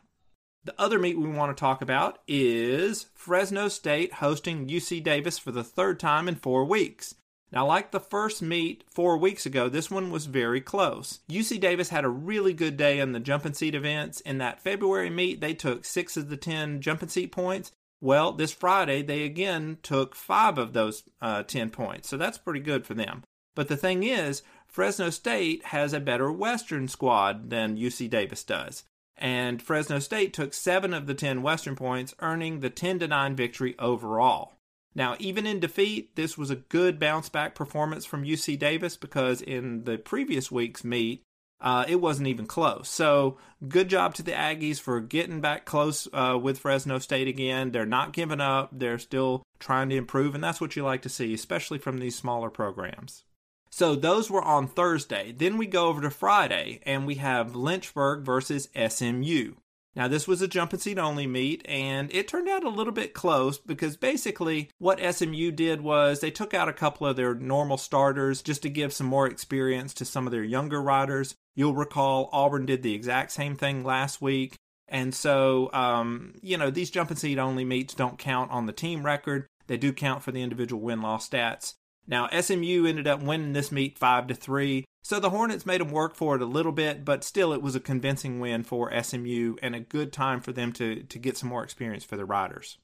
The 0.64 0.74
other 0.78 0.98
meet 0.98 1.18
we 1.18 1.28
want 1.28 1.56
to 1.56 1.60
talk 1.60 1.80
about 1.80 2.18
is 2.26 3.06
Fresno 3.14 3.68
State 3.68 4.14
hosting 4.14 4.66
UC 4.66 5.02
Davis 5.02 5.38
for 5.38 5.52
the 5.52 5.64
third 5.64 6.00
time 6.00 6.28
in 6.28 6.34
four 6.34 6.64
weeks. 6.64 7.14
Now, 7.50 7.66
like 7.66 7.92
the 7.92 8.00
first 8.00 8.42
meet 8.42 8.84
four 8.90 9.16
weeks 9.16 9.46
ago, 9.46 9.68
this 9.68 9.90
one 9.90 10.10
was 10.10 10.26
very 10.26 10.60
close. 10.60 11.20
UC 11.30 11.60
Davis 11.60 11.88
had 11.88 12.04
a 12.04 12.10
really 12.10 12.52
good 12.52 12.76
day 12.76 12.98
in 12.98 13.12
the 13.12 13.20
jumping 13.20 13.54
seat 13.54 13.74
events. 13.74 14.20
In 14.20 14.38
that 14.38 14.60
February 14.60 15.08
meet, 15.08 15.40
they 15.40 15.54
took 15.54 15.84
six 15.84 16.16
of 16.16 16.28
the 16.28 16.36
10 16.36 16.82
jumping 16.82 17.08
seat 17.08 17.32
points. 17.32 17.72
Well, 18.00 18.32
this 18.32 18.52
Friday, 18.52 19.02
they 19.02 19.22
again 19.22 19.78
took 19.82 20.14
five 20.14 20.58
of 20.58 20.72
those 20.72 21.04
uh, 21.22 21.44
10 21.44 21.70
points. 21.70 22.08
So 22.08 22.16
that's 22.16 22.38
pretty 22.38 22.60
good 22.60 22.84
for 22.84 22.94
them. 22.94 23.22
But 23.58 23.66
the 23.66 23.76
thing 23.76 24.04
is, 24.04 24.44
Fresno 24.68 25.10
State 25.10 25.64
has 25.64 25.92
a 25.92 25.98
better 25.98 26.30
Western 26.30 26.86
squad 26.86 27.50
than 27.50 27.76
UC 27.76 28.08
Davis 28.08 28.44
does. 28.44 28.84
And 29.16 29.60
Fresno 29.60 29.98
State 29.98 30.32
took 30.32 30.54
seven 30.54 30.94
of 30.94 31.08
the 31.08 31.14
10 31.14 31.42
Western 31.42 31.74
points, 31.74 32.14
earning 32.20 32.60
the 32.60 32.70
10 32.70 32.98
9 32.98 33.34
victory 33.34 33.74
overall. 33.80 34.52
Now, 34.94 35.16
even 35.18 35.44
in 35.44 35.58
defeat, 35.58 36.14
this 36.14 36.38
was 36.38 36.50
a 36.50 36.62
good 36.70 37.00
bounce 37.00 37.28
back 37.28 37.56
performance 37.56 38.04
from 38.06 38.22
UC 38.22 38.60
Davis 38.60 38.96
because 38.96 39.42
in 39.42 39.82
the 39.82 39.98
previous 39.98 40.52
week's 40.52 40.84
meet, 40.84 41.24
uh, 41.60 41.84
it 41.88 41.96
wasn't 41.96 42.28
even 42.28 42.46
close. 42.46 42.88
So, 42.88 43.38
good 43.68 43.88
job 43.88 44.14
to 44.14 44.22
the 44.22 44.30
Aggies 44.30 44.80
for 44.80 45.00
getting 45.00 45.40
back 45.40 45.64
close 45.64 46.06
uh, 46.12 46.38
with 46.40 46.60
Fresno 46.60 47.00
State 47.00 47.26
again. 47.26 47.72
They're 47.72 47.86
not 47.86 48.12
giving 48.12 48.40
up, 48.40 48.68
they're 48.70 49.00
still 49.00 49.42
trying 49.58 49.88
to 49.88 49.96
improve, 49.96 50.36
and 50.36 50.44
that's 50.44 50.60
what 50.60 50.76
you 50.76 50.84
like 50.84 51.02
to 51.02 51.08
see, 51.08 51.34
especially 51.34 51.78
from 51.78 51.98
these 51.98 52.14
smaller 52.14 52.50
programs. 52.50 53.24
So, 53.70 53.94
those 53.94 54.30
were 54.30 54.42
on 54.42 54.66
Thursday. 54.66 55.32
Then 55.32 55.58
we 55.58 55.66
go 55.66 55.88
over 55.88 56.00
to 56.00 56.10
Friday, 56.10 56.80
and 56.84 57.06
we 57.06 57.16
have 57.16 57.54
Lynchburg 57.54 58.24
versus 58.24 58.68
SMU. 58.74 59.54
Now, 59.98 60.06
this 60.06 60.28
was 60.28 60.40
a 60.40 60.46
jump 60.46 60.72
and 60.72 60.80
seat 60.80 60.96
only 60.96 61.26
meet, 61.26 61.66
and 61.68 62.08
it 62.14 62.28
turned 62.28 62.48
out 62.48 62.62
a 62.62 62.68
little 62.68 62.92
bit 62.92 63.14
close 63.14 63.58
because 63.58 63.96
basically 63.96 64.70
what 64.78 65.00
SMU 65.00 65.50
did 65.50 65.80
was 65.80 66.20
they 66.20 66.30
took 66.30 66.54
out 66.54 66.68
a 66.68 66.72
couple 66.72 67.06
of 67.06 67.16
their 67.16 67.34
normal 67.34 67.76
starters 67.76 68.40
just 68.40 68.62
to 68.62 68.70
give 68.70 68.92
some 68.92 69.08
more 69.08 69.26
experience 69.26 69.92
to 69.94 70.04
some 70.04 70.26
of 70.26 70.30
their 70.30 70.44
younger 70.44 70.80
riders. 70.80 71.34
You'll 71.56 71.74
recall 71.74 72.28
Auburn 72.32 72.64
did 72.64 72.84
the 72.84 72.94
exact 72.94 73.32
same 73.32 73.56
thing 73.56 73.82
last 73.82 74.22
week. 74.22 74.54
And 74.86 75.12
so, 75.12 75.68
um, 75.72 76.34
you 76.42 76.56
know, 76.56 76.70
these 76.70 76.90
jump 76.90 77.10
and 77.10 77.18
seat 77.18 77.38
only 77.38 77.64
meets 77.64 77.92
don't 77.92 78.18
count 78.18 78.52
on 78.52 78.66
the 78.66 78.72
team 78.72 79.04
record. 79.04 79.48
They 79.66 79.76
do 79.76 79.92
count 79.92 80.22
for 80.22 80.30
the 80.30 80.42
individual 80.42 80.80
win 80.80 81.02
loss 81.02 81.28
stats. 81.28 81.74
Now, 82.08 82.28
SMU 82.28 82.86
ended 82.86 83.06
up 83.06 83.22
winning 83.22 83.52
this 83.52 83.70
meet 83.70 83.98
5 83.98 84.28
to 84.28 84.34
3. 84.34 84.84
So 85.02 85.20
the 85.20 85.30
Hornets 85.30 85.66
made 85.66 85.80
them 85.80 85.90
work 85.90 86.14
for 86.14 86.34
it 86.34 86.42
a 86.42 86.46
little 86.46 86.72
bit, 86.72 87.04
but 87.04 87.22
still 87.22 87.52
it 87.52 87.62
was 87.62 87.76
a 87.76 87.80
convincing 87.80 88.40
win 88.40 88.64
for 88.64 88.90
SMU 89.02 89.56
and 89.62 89.74
a 89.74 89.80
good 89.80 90.12
time 90.12 90.40
for 90.40 90.52
them 90.52 90.72
to, 90.72 91.02
to 91.02 91.18
get 91.18 91.36
some 91.36 91.48
more 91.48 91.62
experience 91.62 92.04
for 92.04 92.16
the 92.16 92.24
riders. 92.24 92.78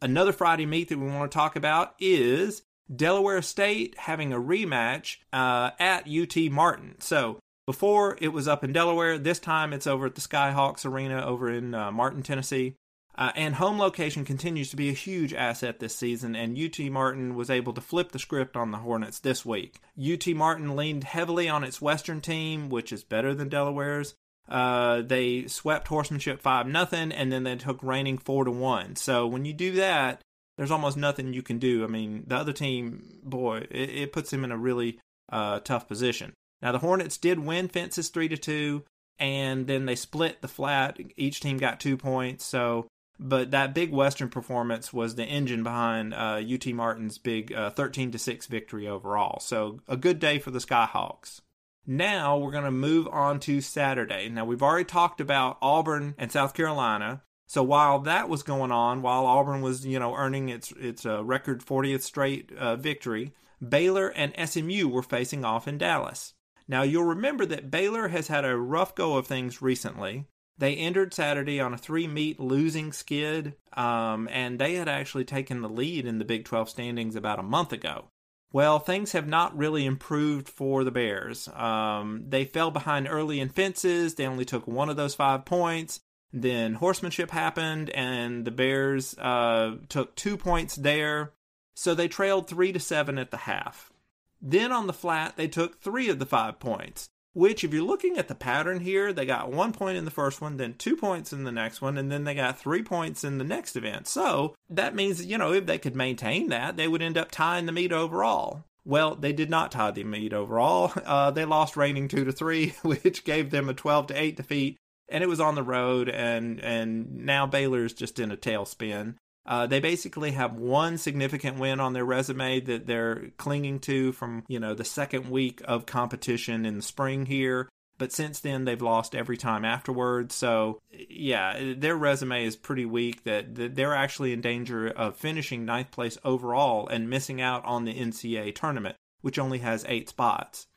Another 0.00 0.32
Friday 0.32 0.64
meet 0.64 0.88
that 0.88 0.98
we 0.98 1.08
want 1.08 1.30
to 1.30 1.36
talk 1.36 1.56
about 1.56 1.94
is 1.98 2.62
Delaware 2.94 3.42
State 3.42 3.96
having 3.98 4.32
a 4.32 4.40
rematch 4.40 5.16
uh, 5.32 5.70
at 5.78 6.08
UT 6.08 6.36
Martin. 6.50 6.94
So 7.00 7.40
before 7.66 8.16
it 8.20 8.28
was 8.28 8.48
up 8.48 8.64
in 8.64 8.72
Delaware, 8.72 9.18
this 9.18 9.38
time 9.38 9.72
it's 9.72 9.86
over 9.86 10.06
at 10.06 10.14
the 10.14 10.20
Skyhawks 10.20 10.86
Arena 10.86 11.24
over 11.24 11.50
in 11.50 11.74
uh, 11.74 11.90
Martin, 11.92 12.22
Tennessee. 12.22 12.76
Uh, 13.18 13.32
and 13.34 13.56
home 13.56 13.80
location 13.80 14.24
continues 14.24 14.70
to 14.70 14.76
be 14.76 14.88
a 14.88 14.92
huge 14.92 15.34
asset 15.34 15.80
this 15.80 15.96
season, 15.96 16.36
and 16.36 16.56
UT 16.56 16.78
Martin 16.88 17.34
was 17.34 17.50
able 17.50 17.72
to 17.72 17.80
flip 17.80 18.12
the 18.12 18.18
script 18.18 18.56
on 18.56 18.70
the 18.70 18.78
Hornets 18.78 19.18
this 19.18 19.44
week. 19.44 19.80
UT 20.00 20.24
Martin 20.28 20.76
leaned 20.76 21.02
heavily 21.02 21.48
on 21.48 21.64
its 21.64 21.82
Western 21.82 22.20
team, 22.20 22.68
which 22.68 22.92
is 22.92 23.02
better 23.02 23.34
than 23.34 23.48
Delaware's. 23.48 24.14
Uh, 24.48 25.02
they 25.02 25.48
swept 25.48 25.88
horsemanship 25.88 26.40
5 26.40 26.68
nothing, 26.68 27.10
and 27.10 27.32
then 27.32 27.42
they 27.42 27.56
took 27.56 27.82
reining 27.82 28.18
4 28.18 28.44
to 28.44 28.52
1. 28.52 28.94
So 28.94 29.26
when 29.26 29.44
you 29.44 29.52
do 29.52 29.72
that, 29.72 30.20
there's 30.56 30.70
almost 30.70 30.96
nothing 30.96 31.32
you 31.32 31.42
can 31.42 31.58
do. 31.58 31.82
I 31.82 31.88
mean, 31.88 32.22
the 32.24 32.36
other 32.36 32.52
team, 32.52 33.18
boy, 33.24 33.66
it, 33.68 33.90
it 33.90 34.12
puts 34.12 34.30
them 34.30 34.44
in 34.44 34.52
a 34.52 34.56
really 34.56 35.00
uh, 35.28 35.58
tough 35.58 35.88
position. 35.88 36.34
Now, 36.62 36.70
the 36.70 36.78
Hornets 36.78 37.18
did 37.18 37.40
win 37.40 37.66
fences 37.66 38.10
3 38.10 38.28
to 38.28 38.36
2, 38.36 38.84
and 39.18 39.66
then 39.66 39.86
they 39.86 39.96
split 39.96 40.40
the 40.40 40.46
flat. 40.46 41.00
Each 41.16 41.40
team 41.40 41.58
got 41.58 41.80
two 41.80 41.96
points. 41.96 42.44
So 42.44 42.86
but 43.18 43.50
that 43.50 43.74
big 43.74 43.90
Western 43.92 44.28
performance 44.28 44.92
was 44.92 45.14
the 45.14 45.24
engine 45.24 45.62
behind 45.62 46.14
uh, 46.14 46.40
UT 46.42 46.66
Martin's 46.68 47.18
big 47.18 47.52
uh, 47.52 47.70
13 47.70 48.12
to 48.12 48.18
6 48.18 48.46
victory 48.46 48.86
overall. 48.86 49.40
So 49.40 49.80
a 49.88 49.96
good 49.96 50.18
day 50.18 50.38
for 50.38 50.50
the 50.50 50.60
Skyhawks. 50.60 51.40
Now 51.86 52.36
we're 52.36 52.52
going 52.52 52.64
to 52.64 52.70
move 52.70 53.08
on 53.08 53.40
to 53.40 53.60
Saturday. 53.60 54.28
Now 54.28 54.44
we've 54.44 54.62
already 54.62 54.84
talked 54.84 55.20
about 55.20 55.58
Auburn 55.62 56.14
and 56.18 56.30
South 56.30 56.54
Carolina. 56.54 57.22
So 57.46 57.62
while 57.62 57.98
that 58.00 58.28
was 58.28 58.42
going 58.42 58.70
on, 58.70 59.00
while 59.00 59.24
Auburn 59.24 59.62
was 59.62 59.86
you 59.86 59.98
know 59.98 60.14
earning 60.14 60.50
its 60.50 60.70
its 60.72 61.06
uh, 61.06 61.24
record 61.24 61.64
40th 61.64 62.02
straight 62.02 62.52
uh, 62.52 62.76
victory, 62.76 63.32
Baylor 63.66 64.08
and 64.08 64.34
SMU 64.48 64.86
were 64.86 65.02
facing 65.02 65.46
off 65.46 65.66
in 65.66 65.78
Dallas. 65.78 66.34
Now 66.68 66.82
you'll 66.82 67.04
remember 67.04 67.46
that 67.46 67.70
Baylor 67.70 68.08
has 68.08 68.28
had 68.28 68.44
a 68.44 68.56
rough 68.56 68.94
go 68.94 69.16
of 69.16 69.26
things 69.26 69.62
recently. 69.62 70.26
They 70.58 70.74
entered 70.74 71.14
Saturday 71.14 71.60
on 71.60 71.72
a 71.72 71.78
three 71.78 72.08
meet 72.08 72.40
losing 72.40 72.92
skid, 72.92 73.54
um, 73.74 74.28
and 74.30 74.58
they 74.58 74.74
had 74.74 74.88
actually 74.88 75.24
taken 75.24 75.62
the 75.62 75.68
lead 75.68 76.04
in 76.04 76.18
the 76.18 76.24
Big 76.24 76.44
12 76.44 76.68
standings 76.68 77.14
about 77.14 77.38
a 77.38 77.44
month 77.44 77.72
ago. 77.72 78.06
Well, 78.52 78.78
things 78.78 79.12
have 79.12 79.28
not 79.28 79.56
really 79.56 79.84
improved 79.84 80.48
for 80.48 80.82
the 80.82 80.90
Bears. 80.90 81.48
Um, 81.48 82.24
they 82.28 82.44
fell 82.44 82.70
behind 82.70 83.06
early 83.08 83.40
in 83.40 83.50
fences. 83.50 84.14
They 84.14 84.26
only 84.26 84.44
took 84.44 84.66
one 84.66 84.88
of 84.88 84.96
those 84.96 85.14
five 85.14 85.44
points. 85.44 86.00
Then 86.32 86.74
horsemanship 86.74 87.30
happened, 87.30 87.90
and 87.90 88.44
the 88.44 88.50
Bears 88.50 89.16
uh, 89.18 89.76
took 89.88 90.16
two 90.16 90.36
points 90.36 90.74
there. 90.76 91.32
So 91.74 91.94
they 91.94 92.08
trailed 92.08 92.48
three 92.48 92.72
to 92.72 92.80
seven 92.80 93.18
at 93.18 93.30
the 93.30 93.36
half. 93.36 93.92
Then 94.40 94.72
on 94.72 94.86
the 94.86 94.92
flat, 94.92 95.36
they 95.36 95.48
took 95.48 95.80
three 95.80 96.08
of 96.08 96.18
the 96.18 96.26
five 96.26 96.58
points 96.58 97.10
which 97.38 97.62
if 97.62 97.72
you're 97.72 97.84
looking 97.84 98.18
at 98.18 98.26
the 98.26 98.34
pattern 98.34 98.80
here, 98.80 99.12
they 99.12 99.24
got 99.24 99.52
one 99.52 99.72
point 99.72 99.96
in 99.96 100.04
the 100.04 100.10
first 100.10 100.40
one, 100.40 100.56
then 100.56 100.74
two 100.74 100.96
points 100.96 101.32
in 101.32 101.44
the 101.44 101.52
next 101.52 101.80
one, 101.80 101.96
and 101.96 102.10
then 102.10 102.24
they 102.24 102.34
got 102.34 102.58
three 102.58 102.82
points 102.82 103.22
in 103.22 103.38
the 103.38 103.44
next 103.44 103.76
event. 103.76 104.08
So 104.08 104.56
that 104.68 104.96
means, 104.96 105.24
you 105.24 105.38
know, 105.38 105.52
if 105.52 105.64
they 105.64 105.78
could 105.78 105.94
maintain 105.94 106.48
that, 106.48 106.76
they 106.76 106.88
would 106.88 107.00
end 107.00 107.16
up 107.16 107.30
tying 107.30 107.66
the 107.66 107.72
meet 107.72 107.92
overall. 107.92 108.64
Well, 108.84 109.14
they 109.14 109.32
did 109.32 109.50
not 109.50 109.70
tie 109.70 109.92
the 109.92 110.02
meet 110.02 110.32
overall. 110.32 110.92
Uh, 111.08 111.30
they 111.30 111.44
lost 111.44 111.76
reining 111.76 112.08
two 112.08 112.24
to 112.24 112.32
three, 112.32 112.74
which 112.82 113.24
gave 113.24 113.50
them 113.50 113.68
a 113.68 113.74
12 113.74 114.08
to 114.08 114.20
8 114.20 114.36
defeat, 114.36 114.76
and 115.08 115.22
it 115.22 115.28
was 115.28 115.40
on 115.40 115.54
the 115.54 115.62
road, 115.62 116.08
and, 116.08 116.58
and 116.60 117.24
now 117.24 117.46
Baylor's 117.46 117.94
just 117.94 118.18
in 118.18 118.32
a 118.32 118.36
tailspin. 118.36 119.14
Uh, 119.48 119.66
they 119.66 119.80
basically 119.80 120.32
have 120.32 120.52
one 120.54 120.98
significant 120.98 121.58
win 121.58 121.80
on 121.80 121.94
their 121.94 122.04
resume 122.04 122.60
that 122.60 122.86
they're 122.86 123.30
clinging 123.38 123.80
to 123.80 124.12
from 124.12 124.44
you 124.46 124.60
know 124.60 124.74
the 124.74 124.84
second 124.84 125.30
week 125.30 125.62
of 125.64 125.86
competition 125.86 126.66
in 126.66 126.76
the 126.76 126.82
spring 126.82 127.24
here. 127.24 127.66
But 127.96 128.12
since 128.12 128.38
then, 128.38 128.64
they've 128.64 128.80
lost 128.80 129.16
every 129.16 129.36
time 129.36 129.64
afterwards. 129.64 130.34
So, 130.34 130.78
yeah, 131.10 131.74
their 131.76 131.96
resume 131.96 132.44
is 132.44 132.54
pretty 132.54 132.86
weak. 132.86 133.24
That, 133.24 133.74
they're 133.74 133.94
actually 133.94 134.32
in 134.32 134.40
danger 134.40 134.86
of 134.86 135.16
finishing 135.16 135.64
ninth 135.64 135.90
place 135.90 136.16
overall 136.24 136.86
and 136.86 137.10
missing 137.10 137.40
out 137.40 137.64
on 137.64 137.84
the 137.84 137.94
NCAA 137.94 138.54
tournament, 138.54 138.94
which 139.20 139.36
only 139.36 139.58
has 139.58 139.84
eight 139.88 140.08
spots. 140.08 140.68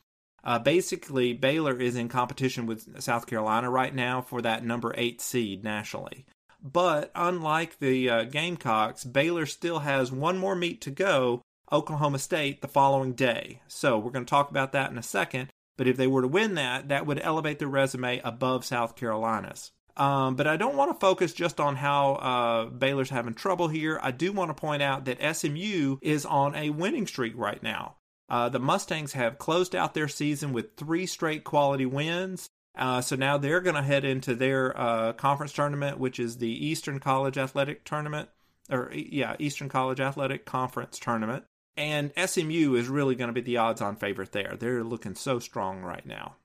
Uh, 0.44 0.58
basically, 0.58 1.34
Baylor 1.34 1.80
is 1.80 1.96
in 1.96 2.10
competition 2.10 2.66
with 2.66 3.04
South 3.04 3.28
Carolina 3.28 3.70
right 3.70 3.94
now 3.94 4.22
for 4.22 4.42
that 4.42 4.66
number 4.66 4.92
eight 4.98 5.22
seed 5.22 5.64
nationally. 5.64 6.26
But 6.62 7.12
unlike 7.16 7.80
the 7.80 8.10
uh, 8.10 8.24
Gamecocks, 8.26 9.04
Baylor 9.04 9.46
still 9.46 9.80
has 9.80 10.12
one 10.12 10.38
more 10.38 10.56
meet 10.56 10.82
to 10.82 10.92
go, 10.92 11.42
Oklahoma 11.72 12.20
State, 12.20 12.62
the 12.62 12.68
following 12.68 13.14
day. 13.14 13.62
So 13.68 13.98
we're 13.98 14.12
going 14.12 14.26
to 14.26 14.30
talk 14.30 14.50
about 14.52 14.72
that 14.74 14.92
in 14.92 14.98
a 14.98 15.04
second. 15.04 15.50
But 15.78 15.88
if 15.88 15.98
they 15.98 16.08
were 16.08 16.22
to 16.22 16.28
win 16.28 16.56
that, 16.56 16.90
that 16.90 17.08
would 17.08 17.20
elevate 17.20 17.58
their 17.60 17.68
resume 17.68 18.22
above 18.24 18.66
South 18.66 18.96
Carolina's. 18.96 19.72
Um, 19.98 20.36
but 20.36 20.48
I 20.48 20.58
don't 20.58 20.76
want 20.76 20.92
to 20.92 21.00
focus 21.00 21.34
just 21.34 21.60
on 21.60 21.76
how 21.76 22.14
uh, 22.14 22.66
Baylor's 22.66 23.10
having 23.10 23.34
trouble 23.34 23.68
here. 23.68 24.00
I 24.02 24.12
do 24.12 24.32
want 24.32 24.50
to 24.50 24.60
point 24.60 24.82
out 24.82 25.06
that 25.06 25.36
SMU 25.36 25.98
is 26.02 26.26
on 26.26 26.56
a 26.56 26.70
winning 26.70 27.08
streak 27.08 27.34
right 27.36 27.62
now. 27.62 27.96
Uh, 28.30 28.48
the 28.48 28.60
Mustangs 28.60 29.14
have 29.14 29.38
closed 29.38 29.76
out 29.76 29.94
their 29.94 30.08
season 30.08 30.54
with 30.54 30.78
three 30.78 31.06
straight 31.06 31.44
quality 31.44 31.86
wins. 31.86 32.48
Uh, 32.76 33.02
so 33.02 33.16
now 33.16 33.38
they're 33.38 33.62
going 33.62 33.76
to 33.76 33.82
head 33.82 34.06
into 34.06 34.34
their 34.34 34.78
uh, 34.80 35.14
conference 35.14 35.54
tournament, 35.54 36.00
which 36.00 36.20
is 36.20 36.38
the 36.38 36.66
Eastern 36.66 37.00
College 37.00 37.38
Athletic 37.38 37.84
Tournament, 37.84 38.30
or 38.70 38.92
yeah, 38.94 39.36
Eastern 39.40 39.70
College 39.70 40.00
Athletic 40.00 40.46
Conference 40.46 40.98
Tournament. 40.98 41.44
And 41.78 42.12
SMU 42.18 42.76
is 42.76 42.88
really 42.88 43.16
going 43.16 43.30
to 43.30 43.34
be 43.34 43.42
the 43.42 43.58
odds 43.58 43.82
on 43.82 43.96
favorite 43.96 44.32
there. 44.32 44.56
They're 44.58 44.84
looking 44.84 45.16
so 45.16 45.40
strong 45.40 45.82
right 45.82 46.06
now. 46.06 46.36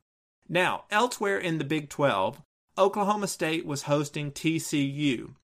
Now, 0.49 0.85
elsewhere 0.91 1.39
in 1.39 1.59
the 1.59 1.65
Big 1.65 1.89
12, 1.89 2.41
Oklahoma 2.79 3.27
State 3.27 3.67
was 3.67 3.83
hosting 3.83 4.31
TCU. 4.31 5.35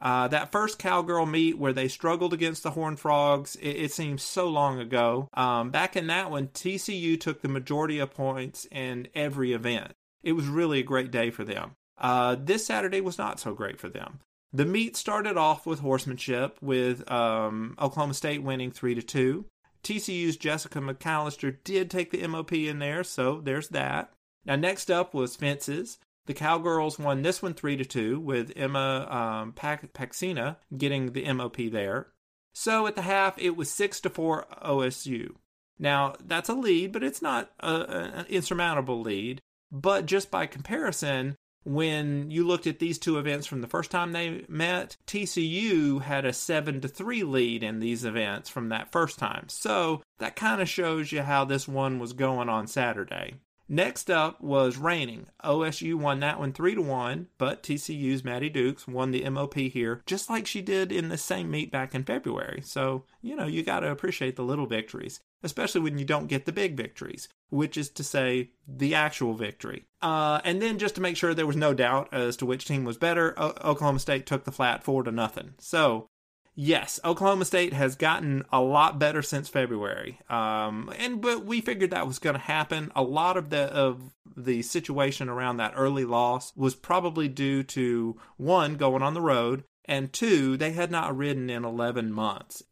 Uh, 0.00 0.28
that 0.28 0.52
first 0.52 0.78
cowgirl 0.78 1.26
meet 1.26 1.58
where 1.58 1.72
they 1.72 1.88
struggled 1.88 2.32
against 2.32 2.62
the 2.62 2.70
Horned 2.70 3.00
Frogs, 3.00 3.56
it, 3.56 3.70
it 3.70 3.92
seems 3.92 4.22
so 4.22 4.48
long 4.48 4.78
ago. 4.78 5.28
Um, 5.34 5.70
back 5.70 5.96
in 5.96 6.06
that 6.06 6.30
one, 6.30 6.48
TCU 6.48 7.20
took 7.20 7.42
the 7.42 7.48
majority 7.48 7.98
of 7.98 8.14
points 8.14 8.66
in 8.70 9.08
every 9.14 9.52
event. 9.52 9.92
It 10.22 10.32
was 10.32 10.46
really 10.46 10.80
a 10.80 10.84
great 10.84 11.10
day 11.10 11.30
for 11.30 11.44
them. 11.44 11.72
Uh, 11.96 12.36
this 12.38 12.66
Saturday 12.66 13.00
was 13.00 13.18
not 13.18 13.40
so 13.40 13.54
great 13.54 13.80
for 13.80 13.88
them. 13.88 14.20
The 14.52 14.64
meet 14.64 14.96
started 14.96 15.36
off 15.36 15.66
with 15.66 15.80
horsemanship, 15.80 16.58
with 16.62 17.10
um, 17.10 17.76
Oklahoma 17.78 18.14
State 18.14 18.42
winning 18.42 18.70
three 18.70 18.94
to 18.94 19.02
two. 19.02 19.44
TCU's 19.82 20.36
Jessica 20.36 20.80
McAllister 20.80 21.56
did 21.64 21.90
take 21.90 22.10
the 22.10 22.26
MOP 22.26 22.52
in 22.52 22.78
there, 22.78 23.04
so 23.04 23.40
there's 23.40 23.68
that. 23.68 24.12
Now 24.44 24.56
next 24.56 24.90
up 24.90 25.12
was 25.12 25.36
fences. 25.36 25.98
The 26.26 26.34
Cowgirls 26.34 26.98
won 26.98 27.22
this 27.22 27.42
one 27.42 27.54
three 27.54 27.76
to 27.76 27.84
two, 27.84 28.20
with 28.20 28.52
Emma 28.56 29.06
um, 29.10 29.52
Paxina 29.52 30.56
getting 30.76 31.12
the 31.12 31.30
MOP 31.32 31.56
there. 31.70 32.08
So 32.54 32.86
at 32.86 32.96
the 32.96 33.02
half, 33.02 33.38
it 33.38 33.56
was 33.56 33.70
six 33.70 34.00
to 34.00 34.10
four 34.10 34.46
OSU. 34.62 35.34
Now 35.78 36.14
that's 36.24 36.48
a 36.48 36.54
lead, 36.54 36.92
but 36.92 37.02
it's 37.02 37.22
not 37.22 37.50
an 37.60 38.26
insurmountable 38.28 39.00
lead. 39.00 39.40
But 39.70 40.06
just 40.06 40.30
by 40.30 40.46
comparison, 40.46 41.36
when 41.64 42.30
you 42.30 42.46
looked 42.46 42.66
at 42.66 42.78
these 42.78 42.98
two 42.98 43.18
events 43.18 43.46
from 43.46 43.60
the 43.60 43.66
first 43.66 43.90
time 43.90 44.12
they 44.12 44.44
met, 44.48 44.96
TCU 45.06 46.02
had 46.02 46.24
a 46.24 46.32
7 46.32 46.80
to 46.80 46.88
3 46.88 47.22
lead 47.24 47.62
in 47.62 47.80
these 47.80 48.04
events 48.04 48.48
from 48.48 48.70
that 48.70 48.90
first 48.90 49.18
time. 49.18 49.48
So 49.48 50.02
that 50.18 50.36
kind 50.36 50.62
of 50.62 50.68
shows 50.68 51.12
you 51.12 51.22
how 51.22 51.44
this 51.44 51.68
one 51.68 51.98
was 51.98 52.12
going 52.12 52.48
on 52.48 52.66
Saturday. 52.66 53.34
Next 53.70 54.10
up 54.10 54.40
was 54.40 54.78
reining. 54.78 55.26
OSU 55.44 55.94
won 55.94 56.20
that 56.20 56.38
one 56.38 56.54
3 56.54 56.76
to 56.76 56.80
1, 56.80 57.28
but 57.36 57.62
TCU's 57.62 58.24
Maddie 58.24 58.48
Dukes 58.48 58.88
won 58.88 59.10
the 59.10 59.28
MOP 59.28 59.54
here 59.56 60.00
just 60.06 60.30
like 60.30 60.46
she 60.46 60.62
did 60.62 60.90
in 60.90 61.10
the 61.10 61.18
same 61.18 61.50
meet 61.50 61.70
back 61.70 61.94
in 61.94 62.04
February. 62.04 62.62
So, 62.64 63.04
you 63.20 63.36
know, 63.36 63.46
you 63.46 63.62
got 63.62 63.80
to 63.80 63.90
appreciate 63.90 64.36
the 64.36 64.42
little 64.42 64.66
victories, 64.66 65.20
especially 65.42 65.80
when 65.80 65.98
you 65.98 66.04
don't 66.04 66.26
get 66.26 66.46
the 66.46 66.52
big 66.52 66.76
victories, 66.76 67.28
which 67.50 67.76
is 67.76 67.88
to 67.90 68.04
say 68.04 68.50
the 68.66 68.94
actual 68.94 69.34
victory. 69.34 69.86
Uh, 70.02 70.40
and 70.44 70.60
then 70.60 70.78
just 70.78 70.94
to 70.94 71.00
make 71.00 71.16
sure 71.16 71.34
there 71.34 71.46
was 71.46 71.56
no 71.56 71.74
doubt 71.74 72.08
as 72.12 72.36
to 72.36 72.46
which 72.46 72.64
team 72.64 72.84
was 72.84 72.96
better, 72.96 73.34
o- 73.36 73.54
Oklahoma 73.62 73.98
State 73.98 74.26
took 74.26 74.44
the 74.44 74.52
flat 74.52 74.82
4 74.82 75.04
to 75.04 75.12
nothing. 75.12 75.54
So, 75.58 76.08
yes, 76.54 77.00
Oklahoma 77.04 77.44
State 77.44 77.72
has 77.72 77.96
gotten 77.96 78.44
a 78.52 78.60
lot 78.60 78.98
better 78.98 79.22
since 79.22 79.48
February. 79.48 80.20
Um, 80.28 80.92
and 80.98 81.20
but 81.20 81.44
we 81.44 81.60
figured 81.60 81.90
that 81.90 82.06
was 82.06 82.18
going 82.18 82.34
to 82.34 82.40
happen. 82.40 82.90
A 82.94 83.02
lot 83.02 83.36
of 83.36 83.50
the 83.50 83.72
of 83.72 84.14
the 84.36 84.62
situation 84.62 85.28
around 85.28 85.56
that 85.56 85.74
early 85.76 86.04
loss 86.04 86.52
was 86.56 86.74
probably 86.74 87.28
due 87.28 87.62
to 87.64 88.16
one 88.36 88.76
going 88.76 89.02
on 89.02 89.14
the 89.14 89.20
road 89.20 89.64
and 89.84 90.12
two 90.12 90.56
they 90.56 90.72
had 90.72 90.90
not 90.90 91.16
ridden 91.16 91.50
in 91.50 91.64
11 91.64 92.12
months. 92.12 92.62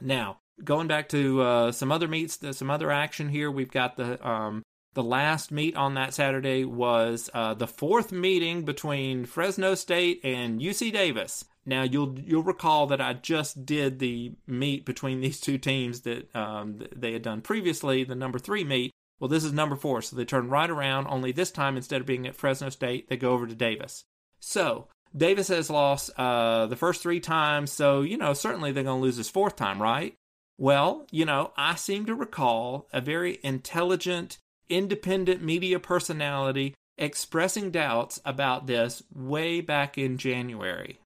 Now, 0.00 0.38
going 0.62 0.88
back 0.88 1.08
to 1.10 1.42
uh, 1.42 1.72
some 1.72 1.92
other 1.92 2.08
meets, 2.08 2.38
some 2.56 2.70
other 2.70 2.90
action 2.90 3.28
here, 3.28 3.50
we've 3.50 3.70
got 3.70 3.96
the 3.96 4.26
um, 4.26 4.62
the 4.96 5.02
last 5.02 5.52
meet 5.52 5.76
on 5.76 5.94
that 5.94 6.14
Saturday 6.14 6.64
was 6.64 7.28
uh, 7.34 7.52
the 7.52 7.66
fourth 7.66 8.12
meeting 8.12 8.64
between 8.64 9.26
Fresno 9.26 9.74
State 9.74 10.20
and 10.24 10.58
UC 10.58 10.90
Davis. 10.90 11.44
Now 11.66 11.82
you'll 11.82 12.18
you'll 12.18 12.42
recall 12.42 12.86
that 12.86 13.00
I 13.00 13.12
just 13.12 13.66
did 13.66 13.98
the 13.98 14.32
meet 14.46 14.86
between 14.86 15.20
these 15.22 15.40
two 15.40 15.58
teams 15.58 16.00
that 16.02 16.34
um, 16.34 16.80
they 16.94 17.12
had 17.12 17.22
done 17.22 17.42
previously, 17.42 18.04
the 18.04 18.14
number 18.14 18.38
three 18.38 18.64
meet. 18.64 18.90
Well, 19.20 19.28
this 19.28 19.44
is 19.44 19.52
number 19.52 19.76
four, 19.76 20.02
so 20.02 20.16
they 20.16 20.24
turn 20.24 20.48
right 20.48 20.68
around. 20.68 21.06
Only 21.06 21.32
this 21.32 21.50
time, 21.50 21.76
instead 21.76 22.00
of 22.00 22.06
being 22.06 22.26
at 22.26 22.36
Fresno 22.36 22.68
State, 22.68 23.08
they 23.08 23.16
go 23.16 23.32
over 23.32 23.46
to 23.46 23.54
Davis. 23.54 24.04
So 24.40 24.88
Davis 25.16 25.48
has 25.48 25.70
lost 25.70 26.10
uh, 26.18 26.66
the 26.66 26.76
first 26.76 27.02
three 27.02 27.20
times, 27.20 27.72
so 27.72 28.02
you 28.02 28.16
know 28.16 28.32
certainly 28.32 28.72
they're 28.72 28.82
going 28.82 29.00
to 29.00 29.02
lose 29.02 29.16
this 29.16 29.30
fourth 29.30 29.56
time, 29.56 29.80
right? 29.80 30.14
Well, 30.58 31.06
you 31.10 31.24
know, 31.24 31.52
I 31.56 31.74
seem 31.74 32.06
to 32.06 32.14
recall 32.14 32.88
a 32.92 33.00
very 33.00 33.38
intelligent, 33.42 34.38
independent 34.68 35.42
media 35.42 35.78
personality 35.78 36.74
expressing 36.98 37.70
doubts 37.70 38.20
about 38.24 38.66
this 38.66 39.02
way 39.14 39.60
back 39.60 39.98
in 39.98 40.16
January 40.16 40.98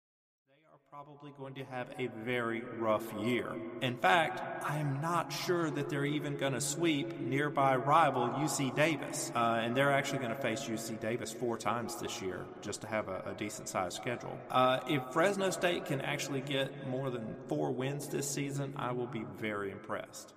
probably 1.20 1.36
going 1.38 1.54
to 1.54 1.64
have 1.64 1.88
a 1.98 2.06
very 2.24 2.62
rough 2.78 3.12
year. 3.20 3.54
In 3.82 3.94
fact, 3.94 4.40
I 4.64 4.78
am 4.78 5.02
not 5.02 5.30
sure 5.30 5.70
that 5.70 5.90
they're 5.90 6.06
even 6.06 6.38
going 6.38 6.54
to 6.54 6.62
sweep 6.62 7.20
nearby 7.20 7.76
rival 7.76 8.28
UC 8.28 8.74
Davis. 8.74 9.30
Uh, 9.34 9.60
and 9.62 9.76
they're 9.76 9.92
actually 9.92 10.20
going 10.20 10.34
to 10.34 10.40
face 10.40 10.62
UC 10.62 10.98
Davis 10.98 11.30
four 11.30 11.58
times 11.58 11.96
this 11.96 12.22
year 12.22 12.46
just 12.62 12.80
to 12.80 12.86
have 12.86 13.08
a, 13.08 13.22
a 13.26 13.34
decent 13.34 13.68
sized 13.68 13.96
schedule. 13.96 14.38
Uh, 14.50 14.80
if 14.88 15.02
Fresno 15.12 15.50
State 15.50 15.84
can 15.84 16.00
actually 16.00 16.40
get 16.40 16.88
more 16.88 17.10
than 17.10 17.36
four 17.48 17.70
wins 17.70 18.08
this 18.08 18.30
season, 18.30 18.72
I 18.76 18.92
will 18.92 19.06
be 19.06 19.24
very 19.36 19.70
impressed. 19.72 20.32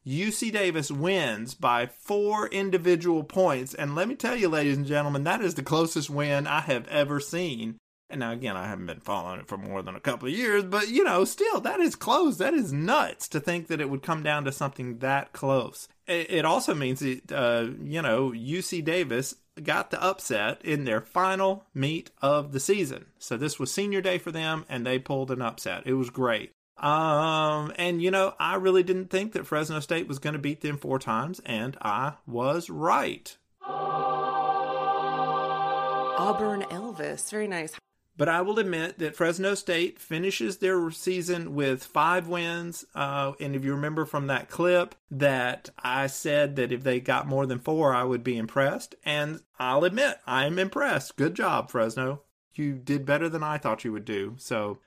UC 0.07 0.53
Davis 0.53 0.91
wins 0.91 1.55
by 1.55 1.87
four 1.87 2.49
individual 2.49 3.25
points. 3.25 3.73
And 3.73 3.95
let 3.95 4.07
me 4.07 4.15
tell 4.15 4.37
you, 4.37 4.51
ladies 4.51 4.77
and 4.77 4.85
gentlemen, 4.85 5.25
that 5.25 5.41
is 5.41 5.55
the 5.55 5.63
closest 5.63 6.11
win 6.11 6.47
I 6.47 6.61
have 6.61 6.87
ever 6.89 7.21
seen 7.21 7.79
and 8.11 8.21
now 8.21 8.33
again, 8.33 8.57
I 8.57 8.67
haven't 8.67 8.87
been 8.87 9.01
following 9.01 9.41
it 9.41 9.49
for 9.49 9.57
more 9.57 9.83
than 9.83 9.97
a 9.97 10.01
couple 10.01 10.29
of 10.29 10.35
years, 10.35 10.65
but 10.65 10.89
you 10.89 11.05
know, 11.05 11.25
still, 11.25 11.61
that 11.61 11.81
is 11.81 11.97
close. 11.97 12.39
That 12.39 12.55
is 12.55 12.73
nuts 12.73 13.29
to 13.29 13.41
think 13.41 13.69
that 13.69 13.81
it 13.81 13.91
would 13.91 14.03
come 14.03 14.23
down 14.23 14.45
to 14.45 14.53
something 14.53 14.99
that 14.99 15.33
close. 15.33 15.89
It, 16.07 16.45
also 16.45 16.75
means 16.75 17.01
that, 17.01 17.33
uh, 17.33 17.69
you 17.83 18.03
know, 18.03 18.31
UC 18.31 18.85
Davis 18.85 19.37
got 19.63 19.91
the 19.91 20.03
upset 20.03 20.63
in 20.63 20.85
their 20.85 21.01
final 21.01 21.65
meet 21.73 22.11
of 22.21 22.53
the 22.53 22.61
season. 22.61 23.07
So 23.19 23.39
this 23.39 23.59
was 23.59 23.73
senior 23.73 24.03
day 24.03 24.19
for 24.19 24.31
them, 24.31 24.67
and 24.69 24.85
they 24.85 24.99
pulled 24.99 25.31
an 25.31 25.41
upset. 25.41 25.85
It 25.87 25.95
was 25.95 26.11
great. 26.11 26.53
Um, 26.77 27.73
and 27.77 28.03
you 28.03 28.11
know, 28.11 28.35
I 28.39 28.57
really 28.57 28.83
didn't 28.83 29.09
think 29.11 29.33
that 29.33 29.47
Fresno 29.47 29.81
State 29.81 30.09
was 30.09 30.19
going 30.19 30.35
to 30.35 30.39
beat 30.39 30.61
them 30.61 30.77
four 30.77 30.99
times, 30.99 31.41
and 31.47 31.79
I 31.81 32.15
was 32.27 32.69
right. 32.69 33.35
Auburn 36.17 36.63
Elvis, 36.71 37.31
very 37.31 37.49
nice. 37.49 37.75
But 38.17 38.29
I 38.29 38.43
will 38.43 38.61
admit 38.61 38.99
that 38.99 39.17
Fresno 39.17 39.55
State 39.55 39.99
finishes 39.99 40.59
their 40.59 40.91
season 40.93 41.55
with 41.55 41.83
five 41.83 42.29
wins. 42.29 42.85
Uh, 42.95 43.33
and 43.41 43.57
if 43.57 43.65
you 43.65 43.75
remember 43.75 44.05
from 44.05 44.29
that 44.29 44.49
clip, 44.49 44.95
that 45.11 45.71
I 45.79 46.07
said 46.07 46.55
that 46.57 46.71
if 46.71 46.85
they 46.85 47.01
got 47.01 47.27
more 47.27 47.45
than 47.45 47.59
four, 47.59 47.93
I 47.93 48.05
would 48.05 48.23
be 48.23 48.37
impressed. 48.37 48.95
And 49.05 49.41
I'll 49.59 49.85
admit, 49.85 50.19
I'm 50.27 50.61
impressed. 50.61 51.17
Good 51.17 51.35
job, 51.35 51.71
Fresno. 51.71 52.23
You 52.55 52.75
did 52.75 53.05
better 53.05 53.29
than 53.29 53.43
I 53.43 53.59
thought 53.59 53.85
you 53.85 53.93
would 53.93 54.05
do. 54.05 54.37
So 54.39 54.79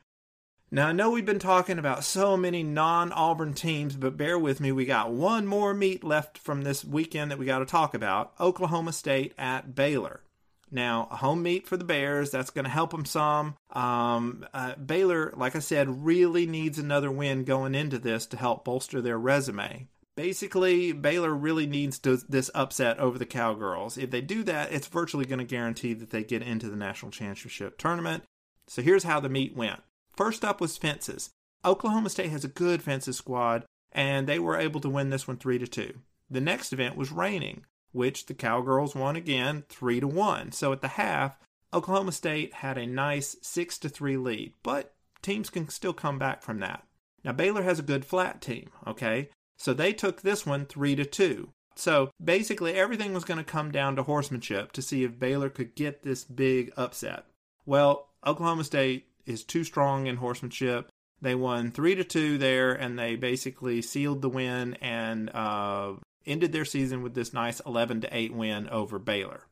now 0.72 0.88
I 0.88 0.92
know 0.94 1.10
we've 1.10 1.26
been 1.26 1.40
talking 1.40 1.80
about 1.80 2.06
so 2.06 2.38
many 2.38 2.64
non 2.64 3.12
Auburn 3.12 3.54
teams, 3.54 3.96
but 3.98 4.18
bear 4.18 4.40
with 4.40 4.62
me. 4.62 4.72
We 4.72 4.86
got 4.86 5.12
one 5.12 5.48
more 5.48 5.74
meet 5.74 6.04
left 6.04 6.38
from 6.38 6.62
this 6.62 6.86
weekend 6.86 7.32
that 7.32 7.38
we 7.38 7.46
got 7.46 7.60
to 7.60 7.66
talk 7.66 7.94
about 7.94 8.34
Oklahoma 8.40 8.94
State 8.94 9.34
at 9.38 9.76
Baylor. 9.76 10.22
Now, 10.70 11.08
a 11.12 11.18
home 11.18 11.44
meet 11.44 11.68
for 11.68 11.78
the 11.78 11.86
Bears, 11.86 12.32
that's 12.32 12.50
going 12.50 12.66
to 12.66 12.72
help 12.72 12.92
them 12.92 13.06
some. 13.06 13.56
Um, 13.72 14.46
uh, 14.54 14.76
Baylor, 14.76 15.34
like 15.38 15.56
I 15.56 15.60
said, 15.60 16.06
really 16.06 16.46
needs 16.46 16.78
another 16.78 17.10
win 17.10 17.44
going 17.46 17.74
into 17.74 17.98
this 17.98 18.26
to 18.28 18.38
help 18.38 18.66
bolster 18.66 19.02
their 19.02 19.18
resume. 19.18 19.88
Basically, 20.16 20.92
Baylor 20.94 21.34
really 21.34 21.68
needs 21.68 22.00
to, 22.00 22.18
this 22.18 22.50
upset 22.56 23.00
over 23.00 23.18
the 23.18 23.26
Cowgirls. 23.26 23.98
If 23.98 24.12
they 24.12 24.22
do 24.22 24.44
that, 24.44 24.74
it's 24.74 24.88
virtually 24.88 25.26
going 25.26 25.40
to 25.40 25.46
guarantee 25.46 25.94
that 25.94 26.10
they 26.10 26.24
get 26.24 26.42
into 26.42 26.70
the 26.70 26.76
national 26.76 27.12
championship 27.12 27.78
tournament. 27.78 28.24
So 28.68 28.82
here's 28.82 29.04
how 29.04 29.20
the 29.20 29.30
meet 29.30 29.56
went. 29.56 29.82
First 30.16 30.44
up 30.44 30.60
was 30.60 30.76
fences. 30.76 31.30
Oklahoma 31.64 32.10
State 32.10 32.32
has 32.32 32.44
a 32.44 32.50
good 32.50 32.82
fences 32.82 33.18
squad, 33.18 33.64
and 33.92 34.28
they 34.28 34.40
were 34.40 34.58
able 34.58 34.82
to 34.82 34.90
win 34.90 35.12
this 35.12 35.28
one 35.28 35.38
3 35.38 35.60
to 35.60 35.68
2. 35.68 35.94
The 36.30 36.42
next 36.42 36.74
event 36.74 36.98
was 36.98 37.12
reining 37.12 37.66
which 37.92 38.26
the 38.26 38.34
Cowgirls 38.34 38.96
won 38.96 39.16
again 39.16 39.64
3 39.70 40.00
to 40.02 40.08
1. 40.08 40.52
So 40.52 40.72
at 40.72 40.82
the 40.82 40.90
half, 40.90 41.38
Oklahoma 41.74 42.12
State 42.12 42.56
had 42.56 42.78
a 42.78 42.86
nice 42.88 43.36
6 43.42 43.78
to 43.80 43.90
3 43.90 44.18
lead, 44.18 44.54
but 44.64 44.94
teams 45.22 45.50
can 45.50 45.68
still 45.70 45.94
come 45.94 46.18
back 46.18 46.42
from 46.42 46.60
that. 46.60 46.86
Now 47.24 47.34
Baylor 47.34 47.64
has 47.64 47.80
a 47.80 47.84
good 47.84 48.06
flat 48.06 48.42
team, 48.42 48.70
okay? 48.86 49.30
So 49.58 49.74
they 49.74 49.94
took 49.94 50.22
this 50.22 50.46
one 50.46 50.66
3 50.66 50.96
to 50.96 51.06
2. 51.06 51.50
So 51.76 52.10
basically 52.24 52.74
everything 52.74 53.14
was 53.14 53.26
going 53.26 53.38
to 53.38 53.44
come 53.44 53.72
down 53.72 53.96
to 53.96 54.04
horsemanship 54.04 54.72
to 54.74 54.82
see 54.82 55.04
if 55.04 55.20
Baylor 55.20 55.50
could 55.50 55.76
get 55.76 56.04
this 56.04 56.24
big 56.24 56.72
upset. 56.78 57.26
Well, 57.66 58.10
Oklahoma 58.26 58.64
State 58.64 59.08
is 59.26 59.44
too 59.44 59.64
strong 59.64 60.08
in 60.08 60.18
horsemanship. 60.18 60.90
They 61.22 61.36
won 61.36 61.72
3 61.72 61.96
to 61.96 62.04
2 62.04 62.38
there 62.38 62.74
and 62.74 62.98
they 62.98 63.16
basically 63.16 63.82
sealed 63.82 64.22
the 64.22 64.30
win 64.30 64.76
and 64.76 65.30
uh, 65.34 65.94
ended 66.28 66.52
their 66.52 66.66
season 66.66 67.02
with 67.02 67.14
this 67.14 67.34
nice 67.34 67.60
11 67.62 68.02
to 68.02 68.16
8 68.16 68.34
win 68.34 68.70
over 68.70 69.00
Baylor. 69.00 69.48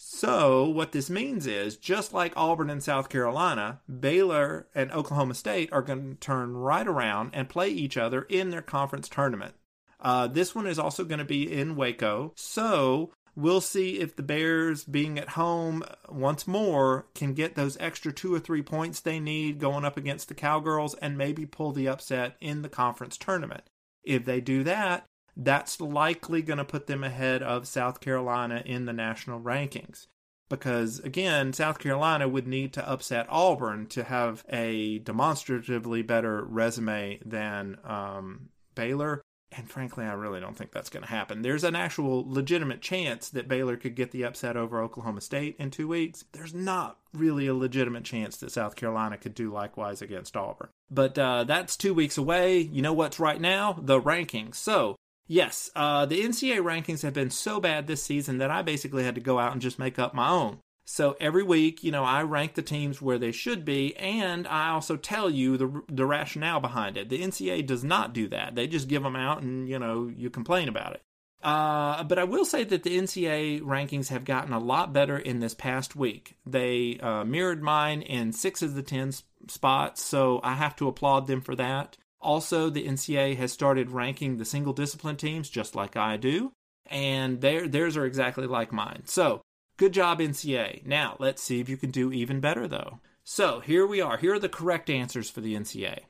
So, 0.00 0.68
what 0.68 0.92
this 0.92 1.10
means 1.10 1.44
is 1.44 1.76
just 1.76 2.14
like 2.14 2.32
Auburn 2.36 2.70
and 2.70 2.80
South 2.80 3.08
Carolina, 3.08 3.80
Baylor 3.88 4.68
and 4.72 4.92
Oklahoma 4.92 5.34
State 5.34 5.72
are 5.72 5.82
going 5.82 6.10
to 6.10 6.20
turn 6.20 6.56
right 6.56 6.86
around 6.86 7.30
and 7.32 7.48
play 7.48 7.68
each 7.68 7.96
other 7.96 8.22
in 8.22 8.50
their 8.50 8.62
conference 8.62 9.08
tournament. 9.08 9.54
Uh, 9.98 10.28
this 10.28 10.54
one 10.54 10.68
is 10.68 10.78
also 10.78 11.02
going 11.04 11.18
to 11.18 11.24
be 11.24 11.52
in 11.52 11.74
Waco. 11.74 12.32
So, 12.36 13.10
we'll 13.34 13.60
see 13.60 13.98
if 13.98 14.14
the 14.14 14.22
Bears, 14.22 14.84
being 14.84 15.18
at 15.18 15.30
home 15.30 15.82
once 16.08 16.46
more, 16.46 17.06
can 17.16 17.34
get 17.34 17.56
those 17.56 17.76
extra 17.80 18.12
two 18.12 18.32
or 18.32 18.38
three 18.38 18.62
points 18.62 19.00
they 19.00 19.18
need 19.18 19.58
going 19.58 19.84
up 19.84 19.96
against 19.96 20.28
the 20.28 20.34
Cowgirls 20.34 20.94
and 20.94 21.18
maybe 21.18 21.44
pull 21.44 21.72
the 21.72 21.88
upset 21.88 22.36
in 22.40 22.62
the 22.62 22.68
conference 22.68 23.16
tournament. 23.16 23.64
If 24.04 24.24
they 24.24 24.40
do 24.40 24.62
that, 24.62 25.06
that's 25.38 25.80
likely 25.80 26.42
going 26.42 26.58
to 26.58 26.64
put 26.64 26.88
them 26.88 27.04
ahead 27.04 27.42
of 27.42 27.68
South 27.68 28.00
Carolina 28.00 28.62
in 28.66 28.84
the 28.84 28.92
national 28.92 29.40
rankings. 29.40 30.08
Because 30.48 30.98
again, 31.00 31.52
South 31.52 31.78
Carolina 31.78 32.26
would 32.26 32.48
need 32.48 32.72
to 32.72 32.88
upset 32.88 33.26
Auburn 33.28 33.86
to 33.88 34.02
have 34.04 34.44
a 34.48 34.98
demonstratively 34.98 36.02
better 36.02 36.42
resume 36.44 37.20
than 37.24 37.78
um, 37.84 38.48
Baylor. 38.74 39.22
And 39.52 39.70
frankly, 39.70 40.04
I 40.04 40.12
really 40.12 40.40
don't 40.40 40.56
think 40.56 40.72
that's 40.72 40.90
going 40.90 41.04
to 41.04 41.08
happen. 41.08 41.40
There's 41.40 41.64
an 41.64 41.76
actual 41.76 42.24
legitimate 42.26 42.82
chance 42.82 43.30
that 43.30 43.48
Baylor 43.48 43.76
could 43.76 43.94
get 43.94 44.10
the 44.10 44.24
upset 44.24 44.56
over 44.56 44.82
Oklahoma 44.82 45.20
State 45.20 45.56
in 45.58 45.70
two 45.70 45.88
weeks. 45.88 46.24
There's 46.32 46.52
not 46.52 46.98
really 47.14 47.46
a 47.46 47.54
legitimate 47.54 48.04
chance 48.04 48.36
that 48.38 48.52
South 48.52 48.76
Carolina 48.76 49.16
could 49.16 49.34
do 49.34 49.52
likewise 49.52 50.02
against 50.02 50.36
Auburn. 50.36 50.68
But 50.90 51.18
uh, 51.18 51.44
that's 51.44 51.76
two 51.76 51.94
weeks 51.94 52.18
away. 52.18 52.58
You 52.58 52.82
know 52.82 52.92
what's 52.92 53.20
right 53.20 53.40
now? 53.40 53.78
The 53.80 54.00
rankings. 54.00 54.56
So 54.56 54.96
Yes, 55.30 55.70
uh, 55.76 56.06
the 56.06 56.22
NCAA 56.22 56.60
rankings 56.62 57.02
have 57.02 57.12
been 57.12 57.30
so 57.30 57.60
bad 57.60 57.86
this 57.86 58.02
season 58.02 58.38
that 58.38 58.50
I 58.50 58.62
basically 58.62 59.04
had 59.04 59.14
to 59.14 59.20
go 59.20 59.38
out 59.38 59.52
and 59.52 59.60
just 59.60 59.78
make 59.78 59.98
up 59.98 60.14
my 60.14 60.30
own. 60.30 60.60
So 60.86 61.16
every 61.20 61.42
week, 61.42 61.84
you 61.84 61.92
know, 61.92 62.02
I 62.02 62.22
rank 62.22 62.54
the 62.54 62.62
teams 62.62 63.02
where 63.02 63.18
they 63.18 63.30
should 63.30 63.62
be, 63.62 63.94
and 63.98 64.48
I 64.48 64.70
also 64.70 64.96
tell 64.96 65.28
you 65.28 65.58
the 65.58 65.82
the 65.86 66.06
rationale 66.06 66.60
behind 66.60 66.96
it. 66.96 67.10
The 67.10 67.20
NCAA 67.20 67.66
does 67.66 67.84
not 67.84 68.14
do 68.14 68.26
that; 68.28 68.54
they 68.54 68.66
just 68.66 68.88
give 68.88 69.02
them 69.02 69.14
out, 69.14 69.42
and 69.42 69.68
you 69.68 69.78
know, 69.78 70.10
you 70.16 70.30
complain 70.30 70.66
about 70.66 70.94
it. 70.94 71.02
Uh, 71.42 72.02
but 72.04 72.18
I 72.18 72.24
will 72.24 72.46
say 72.46 72.64
that 72.64 72.84
the 72.84 72.96
NCAA 72.96 73.60
rankings 73.60 74.08
have 74.08 74.24
gotten 74.24 74.54
a 74.54 74.58
lot 74.58 74.94
better 74.94 75.18
in 75.18 75.40
this 75.40 75.54
past 75.54 75.94
week. 75.94 76.38
They 76.46 76.98
uh, 77.00 77.24
mirrored 77.24 77.62
mine 77.62 78.00
in 78.00 78.32
six 78.32 78.62
of 78.62 78.74
the 78.74 78.82
ten 78.82 79.12
spots, 79.46 80.02
so 80.02 80.40
I 80.42 80.54
have 80.54 80.74
to 80.76 80.88
applaud 80.88 81.26
them 81.26 81.42
for 81.42 81.54
that. 81.56 81.98
Also, 82.20 82.68
the 82.68 82.86
NCAA 82.86 83.36
has 83.36 83.52
started 83.52 83.90
ranking 83.90 84.36
the 84.36 84.44
single 84.44 84.72
discipline 84.72 85.16
teams 85.16 85.48
just 85.48 85.74
like 85.74 85.96
I 85.96 86.16
do, 86.16 86.52
and 86.86 87.40
their, 87.40 87.68
theirs 87.68 87.96
are 87.96 88.06
exactly 88.06 88.46
like 88.46 88.72
mine. 88.72 89.02
So, 89.04 89.42
good 89.76 89.92
job, 89.92 90.18
NCAA. 90.18 90.84
Now, 90.84 91.16
let's 91.18 91.42
see 91.42 91.60
if 91.60 91.68
you 91.68 91.76
can 91.76 91.90
do 91.90 92.12
even 92.12 92.40
better, 92.40 92.66
though. 92.66 93.00
So, 93.24 93.60
here 93.60 93.86
we 93.86 94.00
are. 94.00 94.16
Here 94.16 94.34
are 94.34 94.38
the 94.38 94.48
correct 94.48 94.90
answers 94.90 95.30
for 95.30 95.40
the 95.40 95.54
NCAA. 95.54 96.00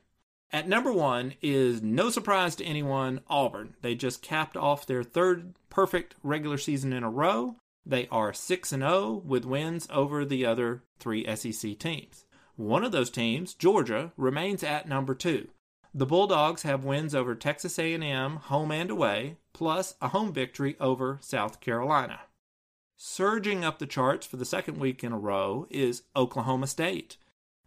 At 0.51 0.67
number 0.67 0.91
one 0.91 1.35
is 1.43 1.81
no 1.83 2.09
surprise 2.09 2.55
to 2.55 2.65
anyone, 2.65 3.21
Auburn. 3.29 3.75
They 3.81 3.93
just 3.93 4.23
capped 4.23 4.57
off 4.57 4.87
their 4.87 5.03
third 5.03 5.53
perfect 5.69 6.15
regular 6.23 6.57
season 6.57 6.91
in 6.91 7.03
a 7.03 7.09
row. 7.09 7.57
They 7.85 8.07
are 8.07 8.33
6 8.33 8.71
and 8.71 8.81
0 8.81 9.21
with 9.25 9.45
wins 9.45 9.87
over 9.91 10.25
the 10.25 10.45
other 10.45 10.83
three 10.99 11.23
SEC 11.35 11.77
teams. 11.77 12.25
One 12.55 12.83
of 12.83 12.91
those 12.91 13.09
teams, 13.09 13.53
Georgia, 13.53 14.11
remains 14.17 14.63
at 14.63 14.87
number 14.87 15.13
2. 15.13 15.47
The 15.93 16.05
Bulldogs 16.05 16.61
have 16.61 16.83
wins 16.83 17.15
over 17.15 17.33
Texas 17.33 17.79
A&M 17.79 18.35
home 18.35 18.71
and 18.71 18.91
away, 18.91 19.37
plus 19.53 19.95
a 20.01 20.09
home 20.09 20.31
victory 20.31 20.75
over 20.79 21.17
South 21.21 21.59
Carolina. 21.61 22.21
Surging 22.95 23.63
up 23.65 23.79
the 23.79 23.87
charts 23.87 24.27
for 24.27 24.37
the 24.37 24.45
second 24.45 24.77
week 24.77 25.03
in 25.03 25.11
a 25.11 25.17
row 25.17 25.65
is 25.69 26.03
Oklahoma 26.15 26.67
State. 26.67 27.17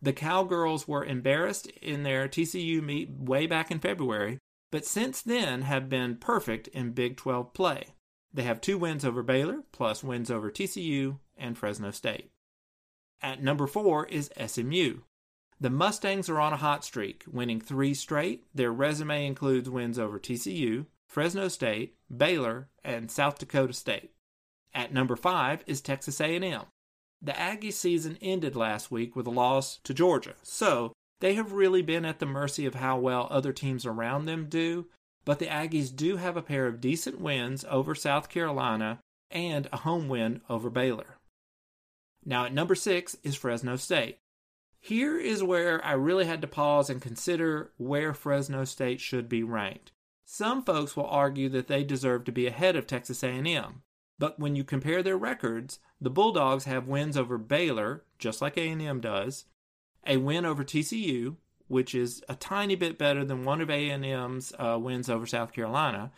The 0.01 0.13
Cowgirls 0.13 0.87
were 0.87 1.05
embarrassed 1.05 1.67
in 1.81 2.03
their 2.03 2.29
TCU 2.29 2.83
meet 2.83 3.11
way 3.11 3.47
back 3.47 3.71
in 3.71 3.81
February, 3.81 4.39
but 4.71 4.85
since 4.85 5.21
then 5.21 5.63
have 5.63 5.89
been 5.89 6.17
perfect 6.17 6.69
in 6.69 6.93
Big 6.93 7.17
12 7.17 7.53
play. 7.55 7.87
They 8.33 8.43
have 8.43 8.61
two 8.61 8.79
wins 8.79 9.05
over 9.05 9.23
Baylor, 9.23 9.63
plus 9.73 10.05
wins 10.05 10.31
over 10.31 10.51
TCU 10.51 11.19
and 11.37 11.59
Fresno 11.59 11.91
State. 11.91 12.31
At 13.21 13.43
number 13.43 13.67
four 13.67 14.07
is 14.07 14.31
SMU. 14.45 15.01
The 15.63 15.71
Mustangs 15.71 16.29
are 16.29 16.41
on 16.41 16.53
a 16.53 16.57
hot 16.57 16.85
streak, 16.85 17.23
winning 17.31 17.61
three 17.61 17.95
straight. 17.95 18.43
Their 18.53 18.73
resume 18.73 19.25
includes 19.25 19.71
wins 19.71 19.97
over 19.97 20.19
TCU, 20.19 20.87
Fresno 21.09 21.47
State, 21.47 21.95
Baylor, 22.15 22.69
and 22.83 23.09
South 23.09 23.39
Dakota 23.39 23.73
State. 23.73 24.11
At 24.75 24.93
number 24.93 25.15
five 25.15 25.63
is 25.69 25.81
Texas 25.81 26.21
A&M. 26.21 26.63
The 27.23 27.39
Aggie 27.39 27.71
season 27.71 28.19
ended 28.21 28.57
last 28.57 28.91
week 28.91 29.15
with 29.15 29.29
a 29.29 29.31
loss 29.31 29.79
to 29.85 29.95
Georgia, 29.95 30.35
so 30.43 30.95
they 31.21 31.35
have 31.35 31.53
really 31.53 31.81
been 31.81 32.05
at 32.05 32.19
the 32.19 32.27
mercy 32.27 32.67
of 32.67 32.75
how 32.75 32.99
well 32.99 33.29
other 33.31 33.53
teams 33.53 33.87
around 33.87 34.25
them 34.25 34.47
do. 34.49 34.89
But 35.25 35.39
the 35.39 35.47
Aggies 35.47 35.95
do 35.95 36.17
have 36.17 36.37
a 36.37 36.43
pair 36.43 36.67
of 36.67 36.81
decent 36.81 37.21
wins 37.21 37.65
over 37.71 37.95
South 37.95 38.29
Carolina 38.29 38.99
and 39.31 39.69
a 39.73 39.77
home 39.77 40.09
win 40.09 40.41
over 40.51 40.71
Baylor. 40.71 41.19
Now 42.25 42.47
at 42.47 42.53
number 42.53 42.75
six 42.75 43.17
is 43.23 43.37
Fresno 43.37 43.77
State. 43.77 44.19
Here 44.85 45.17
is 45.17 45.45
where 45.45 45.83
I 45.85 45.93
really 45.93 46.25
had 46.25 46.41
to 46.43 46.49
pause 46.49 46.91
and 46.91 47.01
consider 47.01 47.71
where 47.77 48.13
Fresno 48.13 48.65
State 48.65 49.01
should 49.01 49.29
be 49.29 49.45
ranked. 49.45 49.93
Some 50.25 50.65
folks 50.65 50.97
will 50.97 51.07
argue 51.07 51.49
that 51.51 51.69
they 51.69 51.85
deserve 51.85 52.25
to 52.25 52.33
be 52.33 52.49
ahead 52.49 52.75
of 52.75 52.89
Texas 52.89 53.23
A&M, 53.23 53.83
but 54.19 54.41
when 54.41 54.57
you 54.57 54.65
compare 54.65 55.01
their 55.01 55.17
records, 55.17 55.79
the 56.01 56.11
Bulldogs 56.11 56.65
have 56.65 56.89
wins 56.89 57.17
over 57.17 57.39
Baylor, 57.39 58.03
just 58.19 58.43
like 58.43 58.57
A&M 58.57 59.01
does, 59.01 59.45
a 60.05 60.17
win 60.17 60.45
over 60.45 60.65
TCU, 60.65 61.37
which 61.69 61.95
is 61.95 62.25
a 62.29 62.35
tiny 62.35 62.75
bit 62.75 62.99
better 62.99 63.25
than 63.25 63.45
one 63.45 63.61
of 63.61 63.71
A&M's 63.71 64.53
uh, 64.59 64.77
wins 64.81 65.09
over 65.09 65.27
South 65.27 65.53
Carolina, 65.53 66.11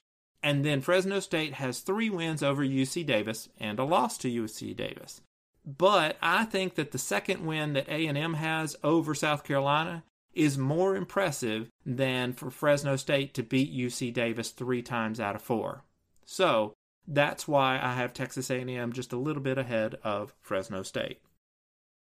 and 0.43 0.65
then 0.65 0.81
Fresno 0.81 1.21
State 1.21 1.53
has 1.55 1.81
three 1.81 2.09
wins 2.09 2.43
over 2.43 2.65
UC 2.65 3.05
Davis 3.05 3.51
and 3.59 3.79
a 3.79 3.85
loss 3.85 4.17
to 4.19 4.31
UC 4.31 4.75
Davis. 4.75 5.21
But 5.67 6.17
I 6.21 6.45
think 6.45 6.75
that 6.75 6.93
the 6.93 6.99
second 6.99 7.45
win 7.45 7.73
that 7.73 7.89
A&M 7.89 8.35
has 8.35 8.77
over 8.85 9.15
South 9.15 9.45
Carolina 9.45 10.05
is 10.35 10.59
more 10.59 10.97
impressive 10.97 11.71
than 11.87 12.33
for 12.33 12.51
Fresno 12.51 12.97
State 12.97 13.35
to 13.35 13.43
beat 13.43 13.75
UC 13.75 14.13
Davis 14.13 14.51
3 14.51 14.83
times 14.83 15.21
out 15.21 15.37
of 15.37 15.43
4. 15.43 15.83
So, 16.27 16.75
that's 17.07 17.47
why 17.47 17.79
I 17.81 17.95
have 17.95 18.13
Texas 18.13 18.51
A&M 18.51 18.93
just 18.93 19.13
a 19.13 19.19
little 19.19 19.43
bit 19.43 19.59
ahead 19.59 19.97
of 20.03 20.35
Fresno 20.41 20.83
State. 20.83 21.21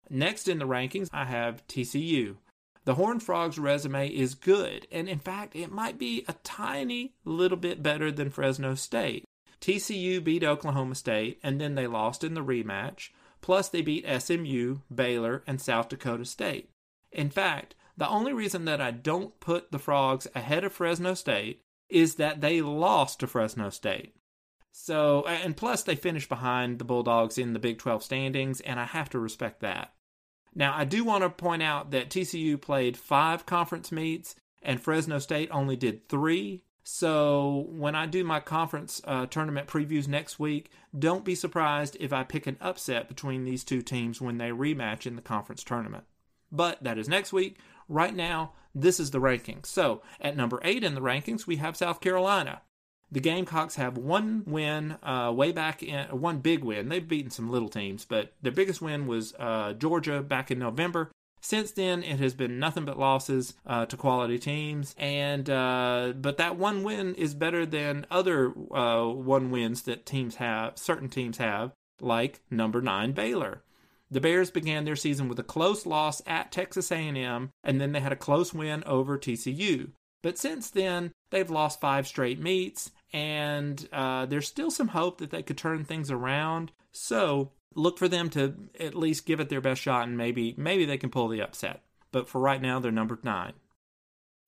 Next 0.10 0.48
in 0.48 0.60
the 0.60 0.68
rankings, 0.68 1.10
I 1.12 1.26
have 1.26 1.66
TCU. 1.68 2.38
The 2.86 2.96
Horned 2.96 3.24
Frogs 3.24 3.58
resume 3.58 4.08
is 4.08 4.36
good, 4.36 4.88
and 4.92 5.10
in 5.10 5.18
fact, 5.18 5.56
it 5.56 5.72
might 5.72 5.98
be 5.98 6.24
a 6.28 6.36
tiny 6.44 7.16
little 7.26 7.58
bit 7.58 7.82
better 7.82 8.12
than 8.12 8.30
Fresno 8.30 8.76
State. 8.76 9.26
TCU 9.60 10.24
beat 10.24 10.44
Oklahoma 10.44 10.94
State, 10.94 11.40
and 11.42 11.60
then 11.60 11.74
they 11.74 11.88
lost 11.88 12.24
in 12.24 12.36
the 12.36 12.44
rematch. 12.44 13.10
Plus, 13.46 13.70
they 13.70 13.84
beat 13.84 14.08
SMU, 14.08 14.78
Baylor, 14.92 15.44
and 15.46 15.62
South 15.62 15.88
Dakota 15.88 16.26
State. 16.26 16.72
In 17.12 17.30
fact, 17.30 17.76
the 17.96 18.10
only 18.10 18.34
reason 18.34 18.66
that 18.66 18.82
I 18.82 18.90
don't 18.90 19.40
put 19.40 19.72
the 19.72 19.78
Frogs 19.78 20.26
ahead 20.34 20.64
of 20.64 20.74
Fresno 20.74 21.14
State 21.14 21.62
is 21.88 22.16
that 22.16 22.42
they 22.42 22.64
lost 22.64 23.20
to 23.20 23.28
Fresno 23.28 23.70
State. 23.70 24.16
So, 24.72 25.28
and 25.28 25.56
plus 25.56 25.84
they 25.84 25.96
finished 25.96 26.28
behind 26.28 26.80
the 26.80 26.86
Bulldogs 26.86 27.38
in 27.38 27.54
the 27.54 27.60
Big 27.60 27.78
12 27.78 28.02
standings, 28.02 28.62
and 28.62 28.80
I 28.80 28.86
have 28.86 29.12
to 29.12 29.20
respect 29.20 29.60
that. 29.60 29.94
Now, 30.56 30.74
I 30.76 30.84
do 30.84 31.04
want 31.04 31.24
to 31.24 31.30
point 31.30 31.62
out 31.62 31.92
that 31.92 32.10
TCU 32.10 32.60
played 32.60 32.98
five 32.98 33.46
conference 33.46 33.92
meets, 33.92 34.36
and 34.64 34.82
Fresno 34.82 35.20
State 35.20 35.50
only 35.52 35.76
did 35.76 36.10
three. 36.10 36.64
So, 36.88 37.66
when 37.70 37.96
I 37.96 38.06
do 38.06 38.24
my 38.24 38.40
conference 38.40 39.02
uh, 39.06 39.26
tournament 39.26 39.68
previews 39.68 40.08
next 40.08 40.38
week, 40.40 40.70
don't 40.98 41.26
be 41.26 41.34
surprised 41.34 41.98
if 42.00 42.14
I 42.14 42.24
pick 42.24 42.46
an 42.46 42.58
upset 42.62 43.08
between 43.08 43.44
these 43.44 43.64
two 43.64 43.82
teams 43.82 44.22
when 44.22 44.38
they 44.38 44.50
rematch 44.50 45.08
in 45.08 45.16
the 45.16 45.24
conference 45.24 45.64
tournament. 45.64 46.04
But 46.52 46.84
that 46.84 47.00
is 47.00 47.10
next 47.10 47.34
week. 47.34 47.58
Right 47.90 48.16
now, 48.16 48.52
this 48.76 49.00
is 49.00 49.10
the 49.10 49.20
rankings. 49.20 49.66
So, 49.66 50.04
at 50.22 50.38
number 50.38 50.60
eight 50.64 50.84
in 50.84 50.94
the 50.94 51.02
rankings, 51.02 51.48
we 51.48 51.56
have 51.56 51.76
South 51.76 52.02
Carolina. 52.02 52.62
The 53.12 53.20
Gamecocks 53.20 53.78
have 53.78 53.98
one 53.98 54.44
win 54.46 54.98
uh, 55.02 55.34
way 55.36 55.52
back 55.52 55.82
in 55.82 56.06
one 56.10 56.38
big 56.38 56.64
win. 56.64 56.90
They've 56.90 57.08
beaten 57.08 57.32
some 57.32 57.50
little 57.50 57.70
teams, 57.70 58.06
but 58.06 58.34
their 58.44 58.52
biggest 58.52 58.80
win 58.80 59.08
was 59.08 59.34
uh, 59.40 59.74
Georgia 59.74 60.22
back 60.22 60.52
in 60.52 60.60
November. 60.60 61.10
Since 61.46 61.74
then, 61.74 62.02
it 62.02 62.20
has 62.20 62.34
been 62.34 62.58
nothing 62.58 62.86
but 62.86 62.98
losses 62.98 63.54
uh, 63.68 63.86
to 63.86 63.98
quality 63.98 64.40
teams, 64.40 64.96
and 64.98 65.48
uh, 65.48 66.14
but 66.20 66.38
that 66.38 66.58
one 66.58 66.82
win 66.82 67.14
is 67.14 67.36
better 67.36 67.68
than 67.68 68.08
other 68.10 68.52
uh, 68.74 69.06
one 69.06 69.52
wins 69.52 69.84
that 69.84 70.08
teams 70.08 70.38
have. 70.38 70.76
Certain 70.76 71.08
teams 71.08 71.38
have, 71.38 71.72
like 72.02 72.42
number 72.50 72.82
nine 72.82 73.12
Baylor. 73.12 73.62
The 74.10 74.20
Bears 74.20 74.50
began 74.50 74.86
their 74.86 74.96
season 74.96 75.30
with 75.30 75.38
a 75.38 75.44
close 75.44 75.86
loss 75.86 76.20
at 76.26 76.52
Texas 76.52 76.92
A&M, 76.92 77.52
and 77.64 77.80
then 77.80 77.92
they 77.92 78.00
had 78.00 78.12
a 78.12 78.16
close 78.16 78.52
win 78.52 78.84
over 78.86 79.16
TCU. 79.20 79.92
But 80.24 80.40
since 80.40 80.72
then, 80.72 81.12
they've 81.30 81.52
lost 81.52 81.80
five 81.80 82.08
straight 82.08 82.40
meets, 82.40 82.90
and 83.14 83.88
uh, 83.94 84.26
there's 84.26 84.48
still 84.48 84.72
some 84.72 84.88
hope 84.88 85.20
that 85.20 85.30
they 85.30 85.44
could 85.44 85.60
turn 85.60 85.86
things 85.86 86.10
around. 86.10 86.72
So 86.92 87.52
look 87.74 87.98
for 87.98 88.08
them 88.08 88.30
to 88.32 88.56
at 88.80 88.96
least 88.96 89.26
give 89.26 89.40
it 89.40 89.50
their 89.50 89.62
best 89.62 89.82
shot, 89.82 90.08
and 90.08 90.18
maybe 90.18 90.54
maybe 90.58 90.86
they 90.86 90.98
can 90.98 91.10
pull 91.10 91.28
the 91.28 91.42
upset. 91.42 91.84
But 92.12 92.30
for 92.30 92.40
right 92.40 92.62
now, 92.62 92.80
they're 92.80 92.92
number 92.92 93.20
nine. 93.24 93.54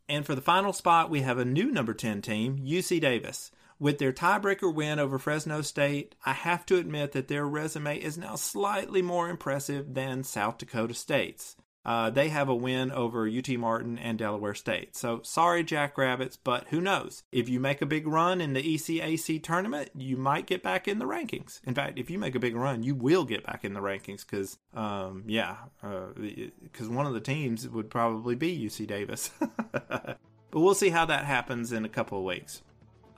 And 0.10 0.26
for 0.26 0.36
the 0.36 0.42
final 0.42 0.72
spot, 0.72 1.10
we 1.10 1.22
have 1.22 1.38
a 1.38 1.46
new 1.46 1.70
number 1.70 1.94
10 1.94 2.22
team, 2.22 2.60
UC 2.60 3.02
Davis. 3.02 3.52
With 3.80 4.00
their 4.00 4.14
tiebreaker 4.14 4.74
win 4.74 5.00
over 5.00 5.20
Fresno 5.20 5.62
State, 5.62 6.16
I 6.26 6.34
have 6.34 6.66
to 6.68 6.78
admit 6.78 7.12
that 7.12 7.28
their 7.28 7.46
resume 7.46 7.98
is 7.98 8.18
now 8.18 8.36
slightly 8.36 9.02
more 9.02 9.30
impressive 9.30 9.94
than 9.94 10.24
South 10.24 10.58
Dakota 10.58 10.94
State's. 10.94 11.58
Uh, 11.88 12.10
they 12.10 12.28
have 12.28 12.50
a 12.50 12.56
win 12.56 12.92
over 12.92 13.30
UT 13.30 13.48
Martin 13.52 13.98
and 13.98 14.18
Delaware 14.18 14.54
State. 14.54 14.94
So 14.94 15.22
sorry, 15.24 15.64
Jackrabbits, 15.64 16.36
but 16.36 16.68
who 16.68 16.82
knows? 16.82 17.24
If 17.32 17.48
you 17.48 17.62
make 17.62 17.82
a 17.82 17.86
big 17.86 18.06
run 18.06 18.42
in 18.42 18.52
the 18.52 18.62
ECAC 18.62 19.42
tournament, 19.42 19.92
you 19.96 20.18
might 20.18 20.46
get 20.48 20.62
back 20.62 20.90
in 20.90 21.00
the 21.00 21.06
rankings. 21.06 21.62
In 21.64 21.74
fact, 21.74 21.98
if 21.98 22.10
you 22.10 22.20
make 22.20 22.36
a 22.36 22.40
big 22.40 22.58
run, 22.58 22.84
you 22.84 22.94
will 22.94 23.24
get 23.24 23.46
back 23.46 23.64
in 23.64 23.74
the 23.74 23.80
rankings 23.80 24.26
because, 24.30 24.58
um, 24.74 25.24
yeah, 25.28 25.56
because 25.82 26.90
uh, 26.90 26.92
one 26.92 27.06
of 27.06 27.14
the 27.14 27.22
teams 27.22 27.66
would 27.70 27.90
probably 27.90 28.36
be 28.36 28.60
UC 28.60 28.86
Davis. 28.86 29.32
but 29.72 30.20
we'll 30.52 30.76
see 30.76 30.90
how 30.90 31.06
that 31.06 31.24
happens 31.24 31.72
in 31.72 31.86
a 31.86 31.90
couple 31.90 32.18
of 32.18 32.26
weeks. 32.26 32.64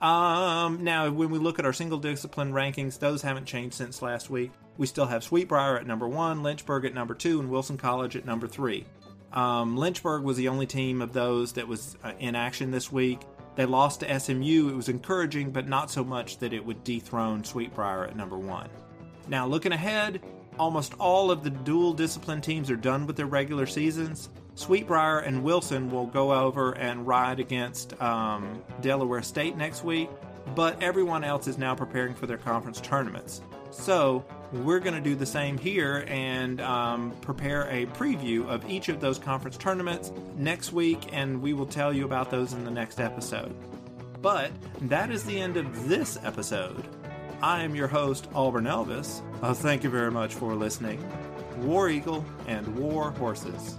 Um, 0.00 0.82
now, 0.82 1.10
when 1.10 1.30
we 1.30 1.38
look 1.38 1.58
at 1.58 1.66
our 1.66 1.72
single 1.72 1.98
discipline 1.98 2.52
rankings, 2.52 2.98
those 2.98 3.20
haven't 3.22 3.44
changed 3.44 3.74
since 3.74 4.00
last 4.00 4.30
week. 4.30 4.50
We 4.78 4.86
still 4.86 5.06
have 5.06 5.22
Sweet 5.22 5.48
Briar 5.48 5.76
at 5.76 5.86
number 5.86 6.08
one, 6.08 6.42
Lynchburg 6.42 6.86
at 6.86 6.94
number 6.94 7.14
two, 7.14 7.38
and 7.38 7.50
Wilson 7.50 7.76
College 7.76 8.16
at 8.16 8.24
number 8.24 8.48
three. 8.48 8.86
Um, 9.32 9.76
Lynchburg 9.76 10.22
was 10.22 10.38
the 10.38 10.48
only 10.48 10.66
team 10.66 11.02
of 11.02 11.12
those 11.12 11.52
that 11.52 11.68
was 11.68 11.98
uh, 12.02 12.12
in 12.18 12.34
action 12.34 12.70
this 12.70 12.90
week. 12.90 13.20
They 13.56 13.66
lost 13.66 14.00
to 14.00 14.20
SMU. 14.20 14.70
It 14.70 14.74
was 14.74 14.88
encouraging, 14.88 15.50
but 15.50 15.68
not 15.68 15.90
so 15.90 16.02
much 16.02 16.38
that 16.38 16.54
it 16.54 16.64
would 16.64 16.82
dethrone 16.82 17.44
Sweet 17.44 17.74
Briar 17.74 18.04
at 18.04 18.16
number 18.16 18.38
one. 18.38 18.70
Now, 19.28 19.46
looking 19.46 19.72
ahead, 19.72 20.22
almost 20.58 20.94
all 20.94 21.30
of 21.30 21.44
the 21.44 21.50
dual 21.50 21.92
discipline 21.92 22.40
teams 22.40 22.70
are 22.70 22.76
done 22.76 23.06
with 23.06 23.16
their 23.16 23.26
regular 23.26 23.66
seasons. 23.66 24.30
Sweet 24.60 24.86
Briar 24.86 25.20
and 25.20 25.42
Wilson 25.42 25.90
will 25.90 26.04
go 26.04 26.34
over 26.34 26.72
and 26.72 27.06
ride 27.06 27.40
against 27.40 27.98
um, 28.02 28.62
Delaware 28.82 29.22
State 29.22 29.56
next 29.56 29.84
week, 29.84 30.10
but 30.54 30.82
everyone 30.82 31.24
else 31.24 31.48
is 31.48 31.56
now 31.56 31.74
preparing 31.74 32.14
for 32.14 32.26
their 32.26 32.36
conference 32.36 32.78
tournaments. 32.78 33.40
So 33.70 34.22
we're 34.52 34.80
going 34.80 34.94
to 34.94 35.00
do 35.00 35.14
the 35.14 35.24
same 35.24 35.56
here 35.56 36.04
and 36.08 36.60
um, 36.60 37.12
prepare 37.22 37.70
a 37.70 37.86
preview 37.86 38.46
of 38.48 38.68
each 38.68 38.90
of 38.90 39.00
those 39.00 39.18
conference 39.18 39.56
tournaments 39.56 40.12
next 40.36 40.74
week, 40.74 41.08
and 41.10 41.40
we 41.40 41.54
will 41.54 41.64
tell 41.64 41.90
you 41.90 42.04
about 42.04 42.30
those 42.30 42.52
in 42.52 42.62
the 42.62 42.70
next 42.70 43.00
episode. 43.00 43.56
But 44.20 44.50
that 44.82 45.10
is 45.10 45.24
the 45.24 45.40
end 45.40 45.56
of 45.56 45.88
this 45.88 46.18
episode. 46.22 46.84
I 47.40 47.62
am 47.62 47.74
your 47.74 47.88
host, 47.88 48.28
Auburn 48.34 48.64
Elvis. 48.64 49.22
Uh, 49.40 49.54
thank 49.54 49.84
you 49.84 49.88
very 49.88 50.10
much 50.10 50.34
for 50.34 50.54
listening. 50.54 51.02
War 51.60 51.88
Eagle 51.88 52.26
and 52.46 52.76
War 52.76 53.12
Horses. 53.12 53.78